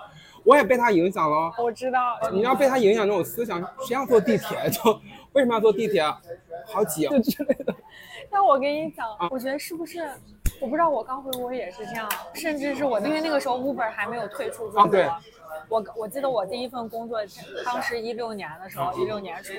[0.44, 1.52] 我也被他影响了。
[1.58, 4.92] 我知道，你要被他影响这种思想，谁要坐地铁就
[5.34, 6.04] 为什么要坐地铁？
[6.66, 7.74] 好挤啊之类的。
[8.30, 10.08] 但我跟你讲，啊我觉得是不是，
[10.62, 14.82] 我不知道，我刚回国也是这样，甚至是我因为那个时候 Uber 还没有退出中国。
[14.82, 15.10] 啊对
[15.68, 17.20] 我我记得我第一份工作，
[17.66, 19.54] 当时一六年的时候，一六年初，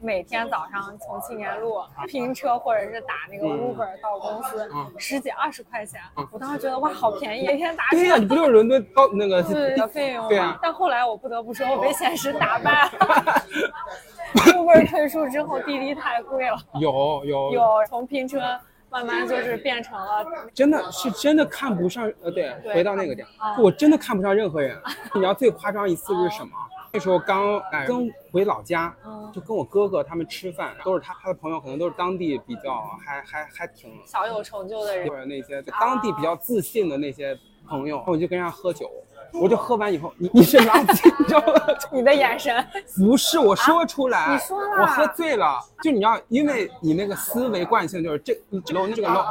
[0.00, 4.92] 每天早上从青年路拼车或者是打那个 Uber 到公司，嗯。
[4.98, 6.00] 十几二十块钱，
[6.30, 10.28] 我当时觉得哇好便宜，每天打对呀、车你不就是伦敦到那个对的费用嘛。
[10.28, 13.44] 对啊但后来我不得不说，我被现实打败了。
[14.54, 17.52] Uber 退出之后，滴滴太贵了，有有。
[17.52, 18.38] 有从拼车
[18.90, 23.26] 慢慢就是变成了 真的是真的看不上，呃，对，回到那个点
[23.58, 24.76] 我真的看不上任何人。
[25.14, 26.50] 你知道最夸张一次是什么？
[26.92, 35.14] 那时候刚哎跟回老家嗯，就跟我哥哥他们吃饭，都是他他的朋友，可能都是当地比较还还还挺小有成就的人或。
[35.16, 37.38] 者那些在当地比较自信的那些
[37.70, 38.90] 朋友，我就跟人家喝酒，
[39.32, 41.62] 我就喝完以后，你你是垃圾，你知道吗？
[41.92, 42.66] 你的眼神，
[42.98, 49.24] 不是我说出来，啊你说了我喝醉了，就你要，因为你那个思维惯性就是这这个 low 这个 low，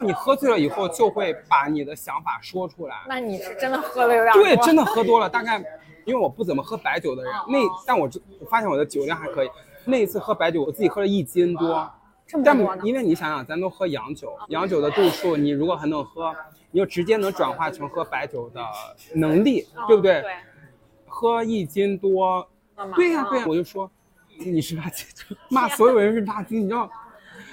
[0.00, 2.96] 你喝醉了以后就会把你的想法说出来。
[3.08, 4.42] 那你是真的喝的有点多。
[4.42, 5.58] 对，真的喝多了，大概
[6.04, 9.50] 因为我不怎么喝白酒的人，那但我我发现我的酒量还可以。
[9.84, 11.88] 那一次喝白酒，我自己喝了一斤多，但
[12.26, 12.82] 这么多呢？
[12.84, 16.34] 因为你想想，咱都喝洋酒，洋酒的度数，你如果很能喝，
[16.70, 18.60] 你就直接能转化成喝白酒的
[19.14, 20.18] 能力，对不对？
[20.18, 20.32] 哦对，
[21.06, 22.48] 喝一斤多，
[22.96, 23.90] 对呀、上对呀、我就说
[24.38, 26.90] 你是垃圾，就骂所有人是垃圾，你知道，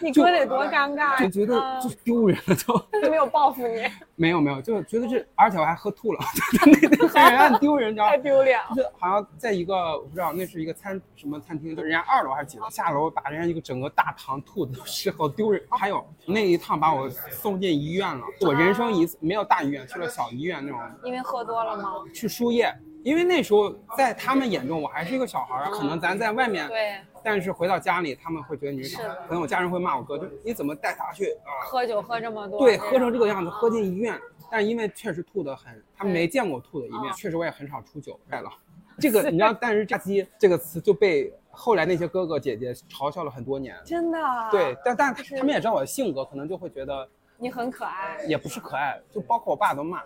[0.02, 1.18] 你就哥得多尴尬呀！
[1.20, 3.84] 就觉得嗯就是丢人了，就他没有报复你，
[4.16, 6.20] 没有没有，就觉得这，而且我还喝吐了，
[7.14, 8.18] 那那很丢人，你知道吗 太？
[8.18, 8.76] 丢脸了。
[8.76, 15.62] 就好像在一个我不知道那是一个餐什么餐厅，就人家二楼还是几楼，下楼把人家一个整个大堂吐的都是，好丢人。
[15.70, 21.92] 还有那一趟把我送进医院了，我人生一次没有大医院，去了小医院那种因为喝多了吗？
[22.14, 22.74] 去输液，
[23.04, 31.66] 因为那时候在他们眼中我还是一个小孩儿，可能咱在外面，对，但是回到家里他们会觉得你是可能我家人会骂我哥，就你怎么带他去啊？
[31.66, 34.20] 喝酒喝这么多，对，喝成这个样子，嗯喝进医院。
[34.54, 38.52] 但因为确实吐得很，他们没见过吐的一面，嗯确实我也很少出酒来了。
[39.00, 43.76] 这个你知道，但是“炸鸡”这个词就被后来那些哥哥姐姐嘲笑了很多年。
[43.86, 44.20] 真的。
[44.52, 48.20] 对，，但但是他们也知道我的性格，可能就会觉得你很可爱。
[48.28, 50.04] 也不是可爱，就包括我爸都骂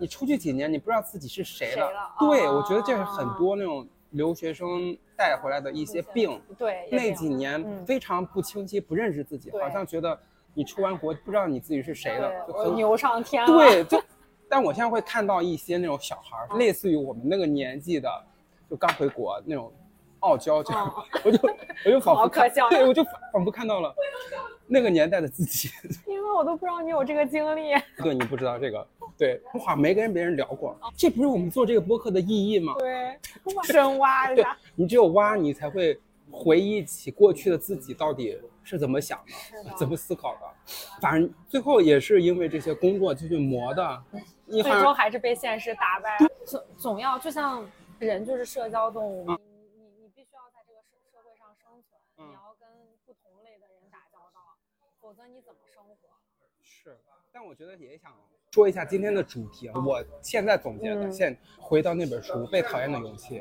[0.00, 1.86] 你出去几年，你不知道自己是谁了。
[1.86, 6.40] 谁了对，哦我觉得这是很多那种留学生带回来的一些病。
[6.56, 10.18] 对，那几年嗯非常不清晰，不认识自己，好像觉得
[10.54, 13.48] 你出完国不知道你自己是谁了，就很牛上天了。
[13.48, 14.02] 对， 就，
[14.48, 18.10] 但我现在会看到一些那种小孩儿，类似于我们那个年纪的，
[18.70, 19.72] 就刚回国那种
[20.20, 20.92] 傲娇，这样，
[21.24, 21.38] 我就
[21.86, 23.94] 我就仿佛看好可笑对我就仿仿佛看到了
[24.66, 25.68] 那个年代的自己。
[26.06, 27.72] 因为我都不知道你有这个经历。
[28.02, 28.86] 对，你不知道这个，
[29.18, 32.74] 对，我好像没跟别人聊过，这不是我们做这个播客的意义吗？
[32.78, 33.18] 对，
[33.64, 34.56] 深挖一 对下。
[34.76, 36.00] 你只有挖，你才会
[36.30, 39.18] 回忆起过去的自己到底是怎么想
[39.64, 40.40] 的，怎么思考的。
[41.00, 44.04] 反正最后也是因为这些工作就去磨的，
[44.46, 46.16] 你最终还是被现实打败。
[46.46, 49.40] 总总要就像人就是社交动物，你嗯
[49.74, 52.68] 你你你必须要在这个社社会上生存，嗯你要跟
[53.04, 54.54] 不同类的人打交道，
[55.00, 55.96] 否则你怎么生活？
[56.62, 56.96] 是，
[57.32, 58.12] 但我觉得也想
[58.52, 59.68] 说一下今天的主题。
[59.68, 63.38] 啊我现在总结的，嗯现回到那本书《被讨厌的勇气》，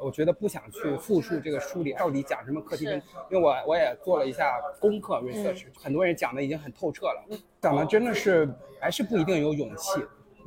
[0.00, 8.48] 我觉得不想去复述这个书里到底讲什么课题分是，因为我我也做了一下功课 research，、很多人讲的已经很透彻了，讲的真的是
[8.80, 10.00] 还是不一定有勇气。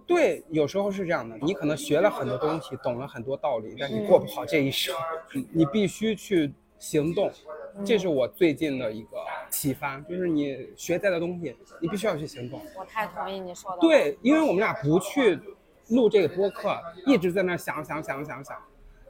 [0.06, 4.94] 对，有时候是这样的，你可能学了很多东西，懂了很多道理，但你过不好这一生，
[5.34, 7.32] 你你必须去行动。
[7.86, 9.18] 这是我最近的一个
[9.50, 12.62] 启发，就是你学在的东西，你必须要去行动。
[12.78, 15.40] 我太同意你说的。，对，因为我们俩不去
[15.90, 18.58] 录这个播客，一直在那想想想想想，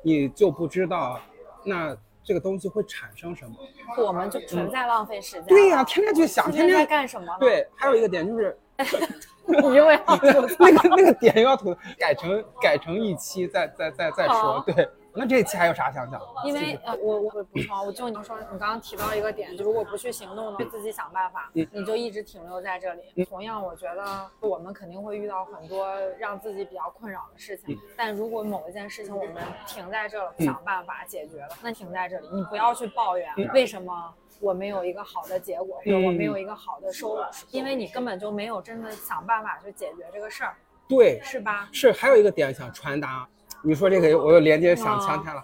[0.02, 1.20] 你就不知道
[1.64, 3.56] 那这个东西会产生什么。
[3.98, 5.46] 我们就纯在浪费时间。
[5.46, 7.36] 对呀、天天去想，天天在干什么？
[7.40, 8.58] 对，还有一个点就是
[9.48, 14.64] 你又要吐槽 那个那个点又要吐，改成改成一期再再再再说。
[14.66, 16.20] 对，那这一期还有啥想想？
[16.46, 23.26] 因为呃，我我会补充，我就你说你刚刚提到一个点，就如果不去行动，对自己想办法，嗯你就一直停留在这里。
[23.26, 29.36] 同样，我觉得我们肯定会遇到很多让自己比较困扰的事情，嗯但如果某一件事情我们
[29.68, 34.14] 停在这了，想办法解决了，那停在这里，你不要去抱怨嗯为什么。
[34.40, 40.56] 我没有一个好的结果，或者我没有一个好的收入，因为你根本就没有真的想办法去解决这个事儿，
[40.90, 41.70] 对，是吧？
[41.72, 43.30] 是还有一个点想传达，
[43.64, 45.44] 你说这个我又连接想哦强开了，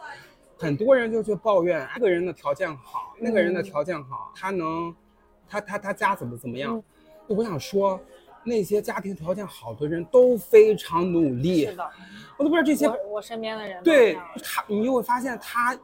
[0.57, 4.95] 很多人就去抱怨这个人的条件好，那个人的嗯条件好，他能，
[5.47, 6.75] 他他他家怎么怎么样？
[6.75, 6.83] 嗯
[7.27, 7.99] 我想说，
[8.45, 11.91] 那些家庭条件好的人都非常努力是，的，
[12.37, 15.77] 我都不知道这些我我身边的人对他，你就会发现他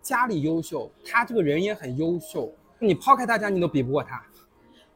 [0.00, 4.24] 家里优秀，他这个人也很优秀，你抛开大家，你都比不过他。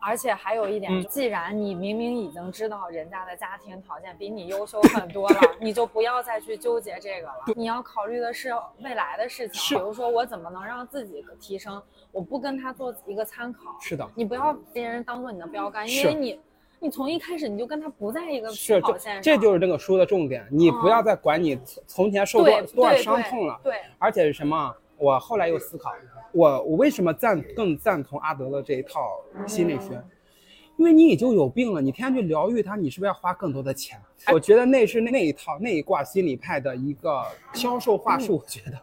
[0.00, 7.34] 而且还有一点，嗯既然你明明已经知道人家的家庭条件比你优秀很多了， 你就不要再去纠结这个了。
[7.54, 8.50] 你要考虑的是
[8.82, 11.80] 未来的事情，比如说我怎么能让自己提升，
[12.12, 13.76] 我不跟他做一个参考。
[13.80, 16.40] 是的，你不要别人当做你的标杆，因为你，
[16.78, 19.22] 你从一开始你就跟他不在一个起跑线上。
[19.22, 24.74] 这就是这个书的重点，你不要再管你从从前受多多少伤痛了，对，而且是什么？
[25.00, 25.90] 我后来又思考，
[26.32, 29.00] 我我为什么赞更赞同阿德勒这一套
[29.46, 30.00] 心理学？
[30.76, 34.00] 因为你已经有病了，你天天去疗愈他，你是不是要花更多的钱？
[34.32, 37.22] 我觉得那是那一套那一挂心理派的一个
[37.52, 38.78] 销售话术，我觉得，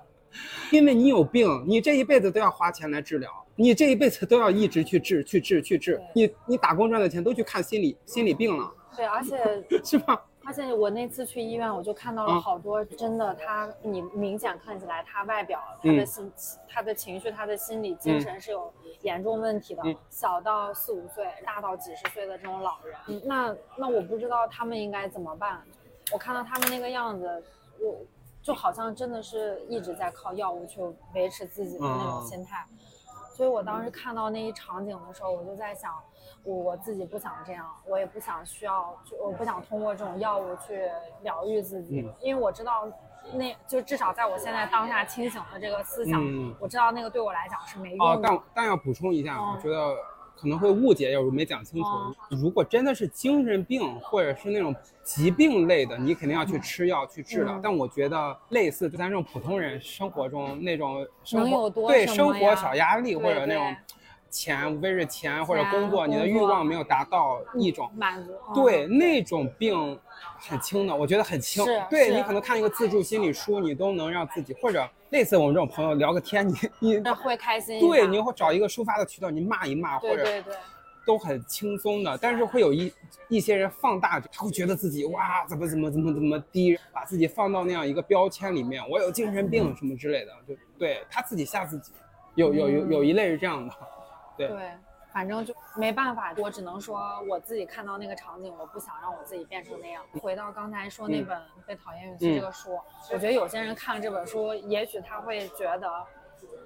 [0.71, 9.37] 因为你有病，你这一辈子都要花钱来治疗，你这一辈子都要一直去治、去治、去治，你你打工赚的钱都去看心理心理病了，对，而且
[9.83, 10.23] 是吧？
[10.47, 12.41] 而且我那次去医院，我就看到了嗯。
[12.41, 16.05] 好多真的，他你明显看起来他外表、他的嗯。
[16.05, 16.33] 心、
[16.69, 19.93] 他的情绪、他的心理、精神是有严重问题的，嗯。
[20.09, 25.61] 小到四五岁，大到几十岁的这种老人，嗯那那我不知道他们应该怎么办。
[26.13, 27.43] 我看到他们那个样子，
[27.81, 27.97] 我
[28.41, 30.81] 就好像真的是一直在靠药物去
[31.13, 32.25] 维持自己的那种嗯。
[32.25, 32.65] 心态。
[33.35, 35.93] 所以我当时看到那一场景的时候，我就在想，
[36.47, 40.89] 我我自己不想这样，我也不想需要，就我不想通过这种药物去
[41.21, 42.87] 疗愈自己，嗯因为我知道，
[43.33, 48.21] 那就至少在我现在当下清醒的这个思想，嗯我知道那个对我来讲是没用哦，的。
[48.23, 49.93] 但但要补充一下，嗯我觉得
[50.39, 51.89] 可能会误解，要是没讲清楚。
[51.89, 57.53] 嗯如果真的是精神病或者是那种疾病类的，你肯定要去吃药去治疗。
[57.55, 63.77] 嗯但我觉得类似就咱这种普通人生活中那种生活对生活小压力或者那种对
[64.29, 67.89] 钱，无非是钱或者工作，你的欲望没有达到一种。
[67.95, 69.99] 满足，嗯对，那种病
[70.37, 77.79] 很轻的，我觉得很轻对你可能看一个自助心理书，你都能让自己，或者类似我们这种朋友聊个天，你你会开心。
[77.79, 80.55] 对，你会找一个抒发的渠道，你骂一骂，或者对对对，
[81.05, 82.17] 都很轻松的。
[82.21, 82.91] 但是会有一
[83.29, 91.91] 一些人放大，他会觉得自己哇，怎么怎么怎么怎么低，把自己放到那样一个标签里面，我有精神病什么之类的，就对他自己吓自己。
[92.35, 93.73] 有有有有一类是这样的，
[94.37, 94.71] 对对，
[95.11, 100.03] 反正就没办法，我只能说我自己看到那个场景，我不想让我自己变成那样。
[100.21, 102.77] 回到刚才说那嗯本《被讨厌勇气》这个书，
[103.11, 105.89] 我觉得有些人看了这本书，也许他会觉得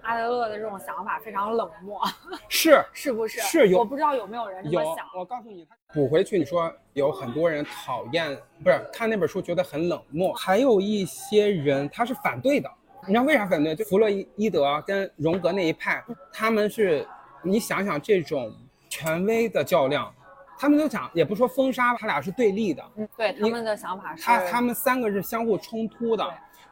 [0.02, 2.02] 阿德勒的这种想法非常冷漠，
[2.50, 3.40] 是是不是？
[3.42, 12.70] 是有我不知道有没有人这有么想。，我告诉你，他补回去，你说有很多人讨厌，不是看那本书觉得很冷漠，还有一些人他是反对的。
[13.08, 13.76] 你知道为啥反对？
[13.76, 17.08] 就弗洛伊德跟荣格那一派，他们是，
[17.44, 18.54] 你想想这种
[18.90, 20.14] 权威的较量，
[20.58, 22.84] 他们都讲，也不说封杀，他俩是对立的。
[22.96, 26.24] 嗯，对他们的想法是，他他们三个是相互冲突的，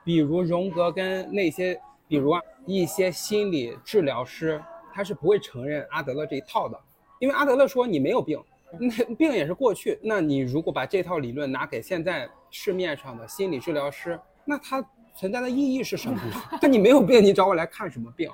[0.03, 4.61] 比如荣格跟那些，比如啊一些心理治疗师，
[4.93, 6.79] 他是不会承认阿德勒这一套的，
[7.19, 8.39] 因为阿德勒说你没有病，
[8.79, 9.99] 那 病也是过去。
[10.03, 14.83] 那你如果把这套理论拿给现在市面上的心理治疗师，那它
[15.15, 16.59] 存在的意义是什么呢？
[16.61, 18.29] 就你没有病，你找我来看什么病？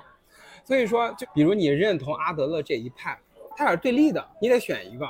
[0.66, 3.16] 所以说，就比如你认同阿德勒这一派，
[3.56, 5.08] 他俩是对立的，你得选一个。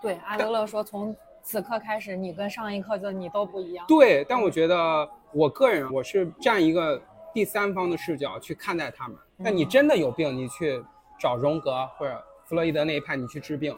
[0.00, 3.84] 对阿德勒说，从此刻开始，你跟上一刻就你都不一样。
[3.86, 6.98] 对，但我觉得我个人我是站一个
[7.34, 9.18] 第三方的视角去看待他们。
[9.36, 10.82] 那你真的有病，你去
[11.20, 13.76] 找荣格或者弗洛伊德那一派，你去治病。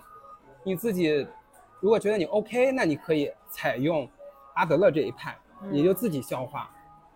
[0.63, 1.27] 你自己
[1.81, 4.09] 如果觉得你 OK，那你可以采用
[4.55, 5.37] 阿德勒这一派，
[5.71, 6.71] 你就自己消化。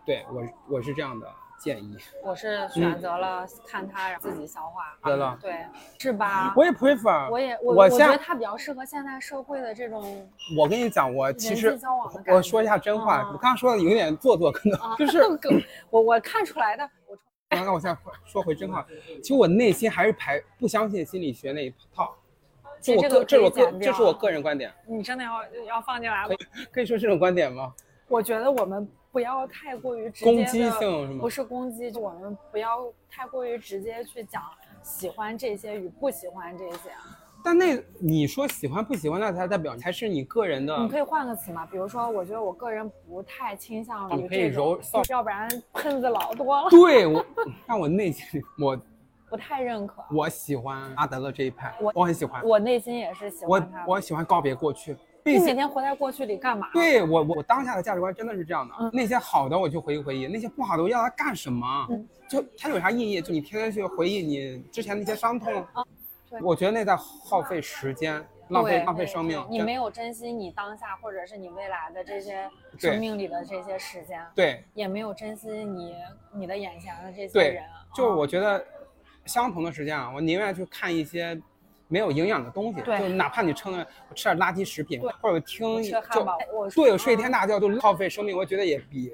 [0.05, 0.43] 对我
[0.75, 1.97] 我是这样的建议。
[2.23, 4.97] 我是选择了看他然后自己消化。
[5.03, 5.65] 对了对，
[5.99, 6.53] 是吧？
[6.55, 11.77] 我也 prefer，我也我我我觉得他比较适合现在社会的这种我跟你讲，我其实
[12.27, 15.21] 我说一下真话，嗯我刚刚说的有点做作，可能就是
[15.89, 16.89] 我我看出来的。
[17.07, 17.17] 我
[17.49, 18.85] 那 那我现在说回真话，
[19.21, 22.15] 其实我内心还是排不相信心理学那一套。
[22.81, 26.35] 这我这个个，这是我个，这是我个人观点，你真的要要放进来吗？
[26.71, 27.73] 可以说这种观点吗？
[28.07, 34.41] 我觉得我们不要太过于直接的攻击性是吗不是攻击，就我们不要太过于直接去讲
[34.83, 36.91] 喜欢这些与不喜欢这些。
[37.43, 47.23] 但那你说喜欢不喜欢，那才代表才是你个人的你可以换个词嘛，比如说，我觉得我个人不太倾向于嗯可以这种揉，要不然喷子老多了，对我，
[47.67, 48.75] 但我内心我
[49.29, 50.03] 不太认可。
[50.11, 53.91] 我喜欢阿德勒这一派，我我很喜欢，我内心也是喜欢他的。
[53.91, 54.97] 我喜欢告别过去，
[55.31, 56.69] 你每天活在过去里干嘛？
[56.71, 61.87] 对我我我当下的价值观真的是这样的，嗯那些好的我去回忆回忆，那些不好的我要它干什么？
[61.89, 63.19] 嗯就它有啥意义？
[63.21, 65.65] 就你天天去回忆你之前那些伤痛，
[66.29, 69.43] 对我觉得那在耗费时间，浪费浪费生命。
[69.49, 72.47] 你没有珍惜你当下或者是你未来的这些
[72.77, 75.95] 生命里的这些时间，对也没有珍惜你
[76.33, 77.63] 你的眼前的这些对人。，
[77.95, 78.63] 就我觉得
[79.25, 81.39] 相同的时间啊，我宁愿去看一些。
[81.87, 89.13] 没有营养的东西，就哪怕你撑着吃点垃圾食品，或者听就吃汉堡，我对我睡一天大觉就耗费生命，我觉得也比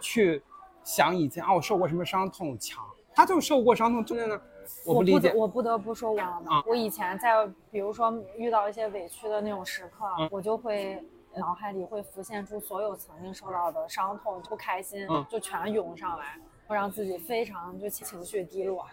[0.00, 0.42] 去
[0.84, 2.84] 想以前啊我受过什么伤痛强。
[3.12, 4.40] 他就受过伤痛，真的呢，
[4.86, 5.36] 我不理解得。
[5.36, 11.02] 我不得不说，我我以前在比如说遇到一些委屈的那种时刻，嗯我就会
[11.34, 18.86] 脑海里会浮现出所有曾经受到的伤痛、不开心，嗯就全涌上来，会让自己非常就情绪低落。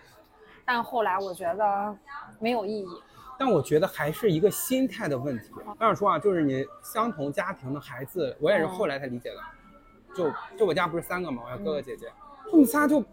[0.66, 1.96] 但后来我觉得
[2.40, 2.88] 没有意义。
[3.38, 5.52] 但我觉得还是一个心态的问题。
[5.66, 9.38] 我想说啊，就是你相同家庭的孩子，我也是后来才理解的。
[10.16, 12.08] 就就我家不是三个嘛，我有哥哥姐姐，
[12.50, 13.04] 他们仨就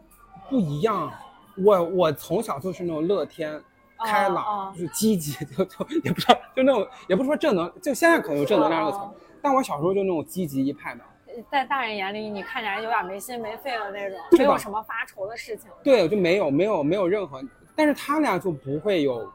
[0.49, 1.13] 不一样。
[1.57, 3.63] 我我从小就是那种乐天、
[3.99, 9.05] 开朗，哦就是积极，就就也不知道，就那种也不是说正能，就现在可能有正能量这个词，
[9.43, 11.05] 但我小时候就那种积极一派的，
[11.51, 15.71] 在大人眼里，你看起来有点没心没肺的那种，没有什么发愁的事情。
[15.83, 17.41] 对，就没有没有没有任何，
[17.77, 19.31] 但是他俩就不会有，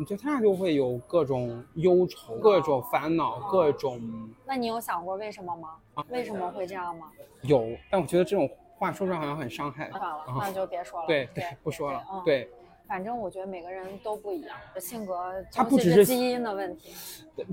[0.00, 4.00] 你觉得他俩就会有各种忧愁、各种烦恼、各种
[4.46, 5.76] 那你有想过为什么吗？
[5.92, 7.12] 啊为什么会这样吗？
[7.42, 8.48] 有，但我觉得这种
[8.78, 9.90] 话说出来好像很伤害。
[9.90, 11.06] 算了，啊那就别说了。
[11.06, 12.02] 对对，不说了。
[12.10, 12.50] 嗯，对，
[12.88, 16.94] 反正我觉得每个人都不一样，性格他不只是基因的问题，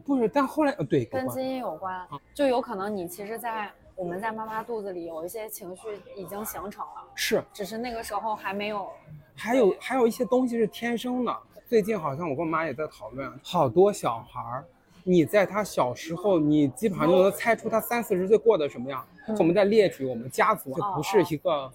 [0.06, 8.89] 不是，但后来呃对，跟基因有关，就有可能你其实，在我们在妈妈肚子里有一些情绪已经形成了，是，只是那个时候还没有。
[9.36, 11.38] 还有还有一些东西是天生的。
[11.68, 14.63] 最近好像我跟我妈也在讨论，好多小孩儿，
[15.03, 19.05] 你在他小时候，你基本上就能猜出他三四十岁过得什么样。
[19.28, 21.70] 嗯我们在列举我们家族，就不是一个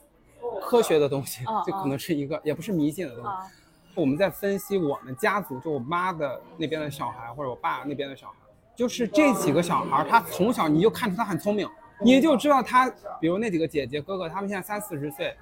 [0.63, 3.29] 科学的东西哦，就可能是一个，也不是迷信的东西。
[3.29, 3.47] 啊，
[3.95, 8.35] 我们在分析我们家族，就我妈的那边的小孩，或者我爸那边的小孩，
[8.75, 11.69] 就是这几个小孩，他从小你就看出他很聪明，
[12.01, 12.89] 你就知道他，
[13.21, 15.37] 比如那几个姐姐哥哥，他们现在三四十岁，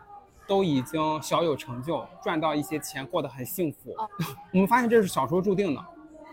[0.50, 3.94] 都已经小有成就，赚到一些钱，过得很幸福。
[4.52, 5.80] 我们发现这是小时候注定的，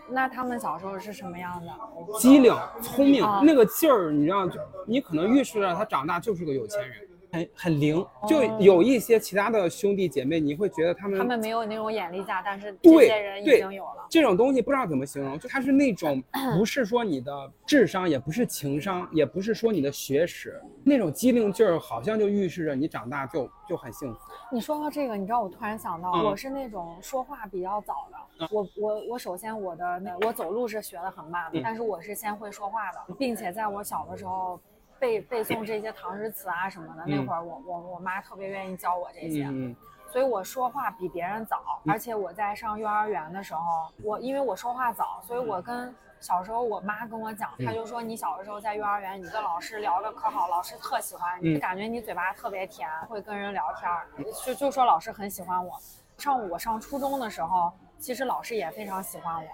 [0.10, 1.72] 那他们小时候是什么样的？
[2.20, 2.52] 机灵、
[2.82, 7.07] 聪明啊，那个劲儿，你知道，就你可能预示着他长大就是个有钱人。
[7.32, 14.08] 很很灵，就有一些其他的兄弟姐妹，你会觉得他们他们没有那种眼力价，但是这些人已经有了。
[14.10, 16.24] 这种东西不知道怎么形容，就他是那种
[16.58, 24.20] 不是说你的智商，也不是情商，也不是说你的学识，那种机灵劲儿，好像就预示着你长大就就很幸福。
[24.52, 28.48] 你说到这个，你知道我突然想到，嗯我是那种说话比较早的。
[28.52, 34.60] 我我我首先我的那我走路是学的很慢的，嗯但是我是先会说话的，并且在我小的时候
[35.00, 39.46] 背背诵这些唐诗词啊什么的，那会儿我我我妈特别愿意教我这些。
[39.46, 39.76] 嗯
[40.10, 51.60] 所以我说话比别人早，而且我在上幼儿园的时候，我因为我说话早，所以我跟小时候我妈跟我讲，她就说你小的时候在幼儿园，你跟老师聊的可好，老师特喜欢你，嗯。
[51.60, 54.08] 感觉你嘴巴特别甜，会跟人聊天儿，
[54.46, 55.78] 就就说老师很喜欢我。
[56.18, 59.50] 上我上初中的时候，其实老师也非常喜欢我，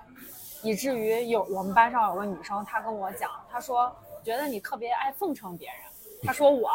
[0.61, 3.93] 以至于有我们班上有个女生，她跟我讲，她说
[4.23, 5.77] 觉得你特别爱奉承别人。
[6.25, 6.69] 他说我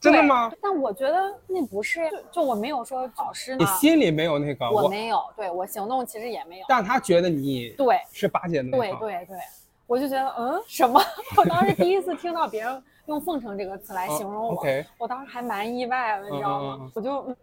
[0.00, 0.50] 真的吗？
[0.60, 6.66] 但我觉得那不是，就就我没有说老师呢你，心里没有那个我没有，对我行动其实也没有。
[6.68, 9.38] 但他觉得你对是巴结的那对对对，
[9.86, 11.00] 我就觉得嗯什么？
[11.38, 14.66] 我当时第一次听到别人用“奉承”这个词来形容我，
[14.98, 16.90] 我当时还蛮意外的，你知道吗？
[16.92, 17.36] 我就嗯，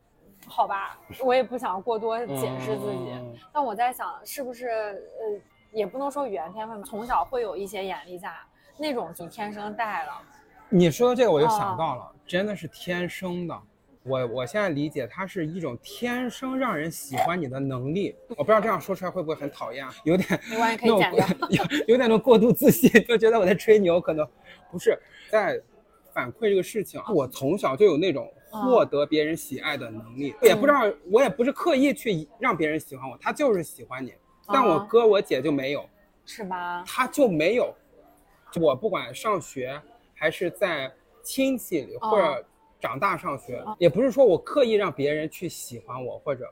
[0.45, 3.15] 好吧，我也不想过多解释自己，
[3.53, 5.39] 但我在想，是不是呃，
[5.71, 8.45] 也不能说语言天分吧，从小会有一些眼力价，
[8.77, 10.21] 那种就天生带了。
[10.69, 13.61] 你说的这个我就啊想到了，真的是天生的。
[14.03, 18.15] 我我现在理解，它是一种天生让人喜欢你的能力。
[18.29, 24.27] 我不知道这样说出来会不会很讨厌啊， 有点那种剪掉 有有点那种过度自信，就觉得我在吹牛，可能
[24.69, 24.95] 不是
[25.31, 25.59] 在
[26.13, 27.01] 反馈这个事情。
[27.13, 34.13] 我从小就有那种获得别人喜爱的能力，也不知道我也不是刻意去让别人喜欢我，他就是喜欢你。
[34.47, 35.83] 但我啊哥我姐就没有，
[36.25, 36.83] 是吧？
[36.85, 37.73] 他就没有。
[38.55, 39.79] 就我不管上学
[40.13, 40.89] 还是在
[41.21, 42.45] 亲戚里，哦或者
[42.79, 46.49] 长大上学，也不是说我刻意让别人去喜欢我，或者，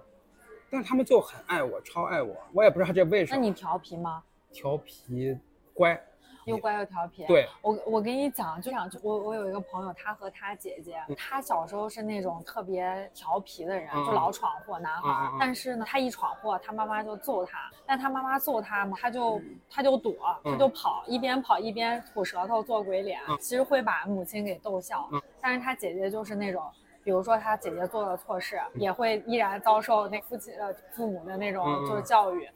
[0.70, 2.36] 但他们就很爱我，超爱我。
[2.52, 3.40] 我也不知道这为什么。
[3.40, 4.22] 那你调皮吗？
[4.52, 5.38] 调皮
[5.74, 6.00] 乖，
[6.46, 7.26] 又乖又调皮。
[7.26, 20.14] 对，我我跟你讲，就想我我有一个朋友，他和他姐姐，嗯他小时候是那种特别调皮的人，嗯就老闯祸男孩但是呢，他一闯祸，他妈妈就揍他，但他妈妈揍他嘛，他就他就躲，
[20.44, 25.08] 嗯他就跑，一边跑一边吐舌头做鬼脸，嗯其实会把母亲给逗笑。
[25.12, 26.64] 嗯但是他姐姐就是那种。
[27.04, 32.48] 比如说，他姐姐做了错事，也会依然遭受那父亲呃父母的那种就是教育，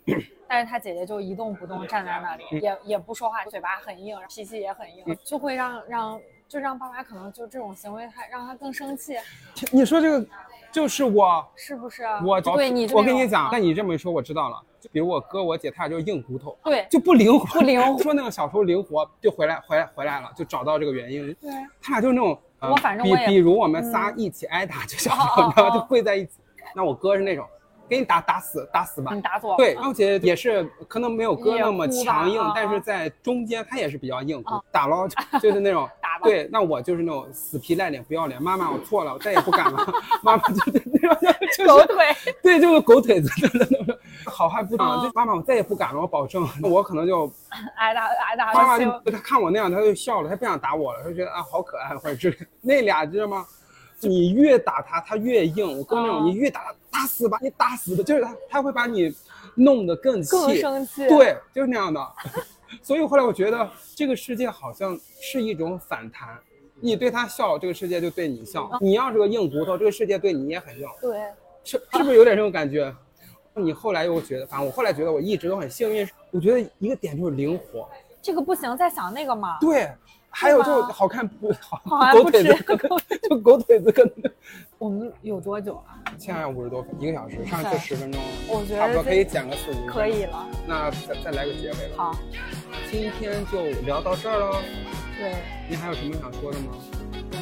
[0.47, 2.61] 但是他姐姐就一动不动站在那里，嗯。
[2.61, 9.17] 也也不说话，嘴巴很硬，脾气也很硬，就会让让就让爸妈可能就这种行为，他让他更生气，
[9.71, 10.25] 你说这个
[10.71, 12.21] 就是我，是不是啊？
[12.25, 12.39] 我？
[12.39, 14.63] 对你，我跟你讲，那你这么一说，我知道了。
[14.79, 17.81] 就比如我哥我姐，他俩就是硬骨头，对就不灵活，不灵。
[17.81, 21.33] 活 说那个小时候灵活，就回来回来回来了，就找到这个原因。
[21.41, 26.31] 对，他俩就是那种，呃我反正比比如我们仨一起挨打，就小时你知道就跪在一起。
[26.75, 27.45] 那我哥是那种，
[27.87, 29.21] 给你打打死打死吧你。
[29.21, 39.93] 打左，对，嗯而且也是可能没有哥那么强硬啊，但是在中间他也是比较硬啊，打了就 就是那种打吧对，那我就是那种死皮赖脸不要脸，妈妈我错了，我再也不敢了。
[40.21, 41.17] 妈妈就是那种
[41.55, 42.05] 就是狗腿，
[42.43, 43.29] 对，就是狗腿子，
[44.29, 44.99] 好汉不长。
[44.99, 46.47] 嗯就妈妈，我再也不敢了，我保证。
[46.63, 47.31] 我可能就
[47.75, 49.01] 挨打挨打妈妈就行。
[49.05, 52.37] 就他看我那样，她就笑了，她不想打我了，她觉得啊好可爱或者之类。
[52.61, 53.45] 那俩知道吗？
[53.99, 55.79] 你越打他，他越硬。
[55.79, 59.11] 我哥那种，嗯你越打他，打死吧，你打死的，就是他，他会把你
[59.55, 61.99] 弄得更气，更生气对，就是那样的。
[62.83, 66.37] 所以后来我觉得这个世界好像是一种反弹，
[66.79, 70.87] 你对他笑，这个世界就对你笑；你要是个硬骨头，这个世界对你也很硬。
[71.01, 71.19] 对，
[71.63, 72.93] 是是不是有点这种感觉？
[73.59, 76.07] 你后来又觉得，反正我后来觉得我一直都很幸运。
[76.31, 77.89] 我觉得一个点就是灵活，
[78.21, 79.57] 这个不行，再想那个嘛。
[79.59, 79.89] 对，
[80.29, 84.11] 还有就是好看不好，好看不吃狗腿子就狗腿子跟。
[84.77, 85.83] 我们有多久了？
[86.19, 88.27] 现在五十多分，一个小时，上去十分钟了。
[88.47, 89.87] 我觉得差不多可以剪个四五。
[89.87, 90.45] 可以了。
[90.67, 92.11] 那再再来个结尾吧。
[92.11, 92.15] 好，
[92.91, 94.61] 今天就聊到这儿了。
[95.17, 95.33] 对。
[95.69, 96.73] 你还有什么想说的吗？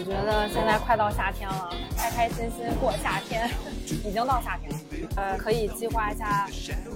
[0.08, 3.50] 我觉得现在快到夏天了，开开心心过夏天，
[4.06, 4.78] 已经到夏天了。
[5.16, 6.48] 呃，可以计划一下，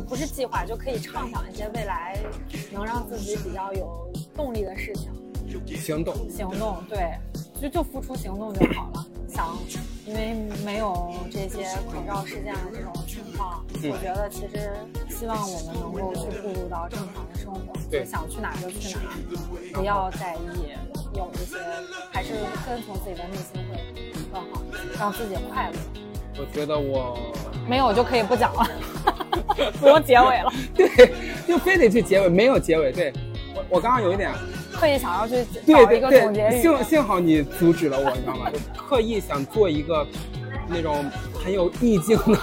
[0.08, 2.16] 不是计划，就可以畅想一些未来
[2.72, 5.12] 能让自己比较有动力的事情。
[5.76, 7.18] 行动，行动，对，
[7.60, 9.06] 就就付出行动就好了。
[9.30, 9.58] 想，
[10.06, 10.34] 因为
[10.66, 14.72] 没有这些口罩事件的这种情况，我觉得其实
[15.10, 19.12] 希望我们能够去步入到正常的生活，就，想去哪就去哪，
[19.74, 20.74] 不要在意
[21.16, 21.58] 有一些，
[22.12, 22.34] 还是
[22.66, 24.62] 跟从自己的内心会更好，
[25.00, 25.78] 让自己快乐。
[26.38, 27.18] 我觉得我
[27.68, 28.68] 没有就可以不讲了，
[29.80, 30.52] 不用结尾了。
[30.74, 31.14] 对，
[31.48, 32.92] 就非得去结尾，没有结尾。
[32.92, 33.14] 对
[33.54, 34.32] 我，我刚刚有一点。
[34.72, 38.50] 刻意想要去找一个总结语，幸幸好你阻止了我，你知道吗？
[38.52, 40.06] 就刻意想做一个
[40.68, 41.06] 那种
[41.44, 42.40] 很有意境的，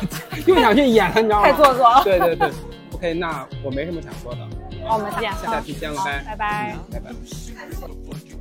[0.46, 1.46] 又想去演了，你知道吗？
[1.46, 2.02] 太做作了。
[2.04, 2.50] 对对对
[2.92, 4.38] ，OK，那我没什么想说的。
[4.86, 8.35] 好，我们见，下期见了，拜拜拜，拜拜。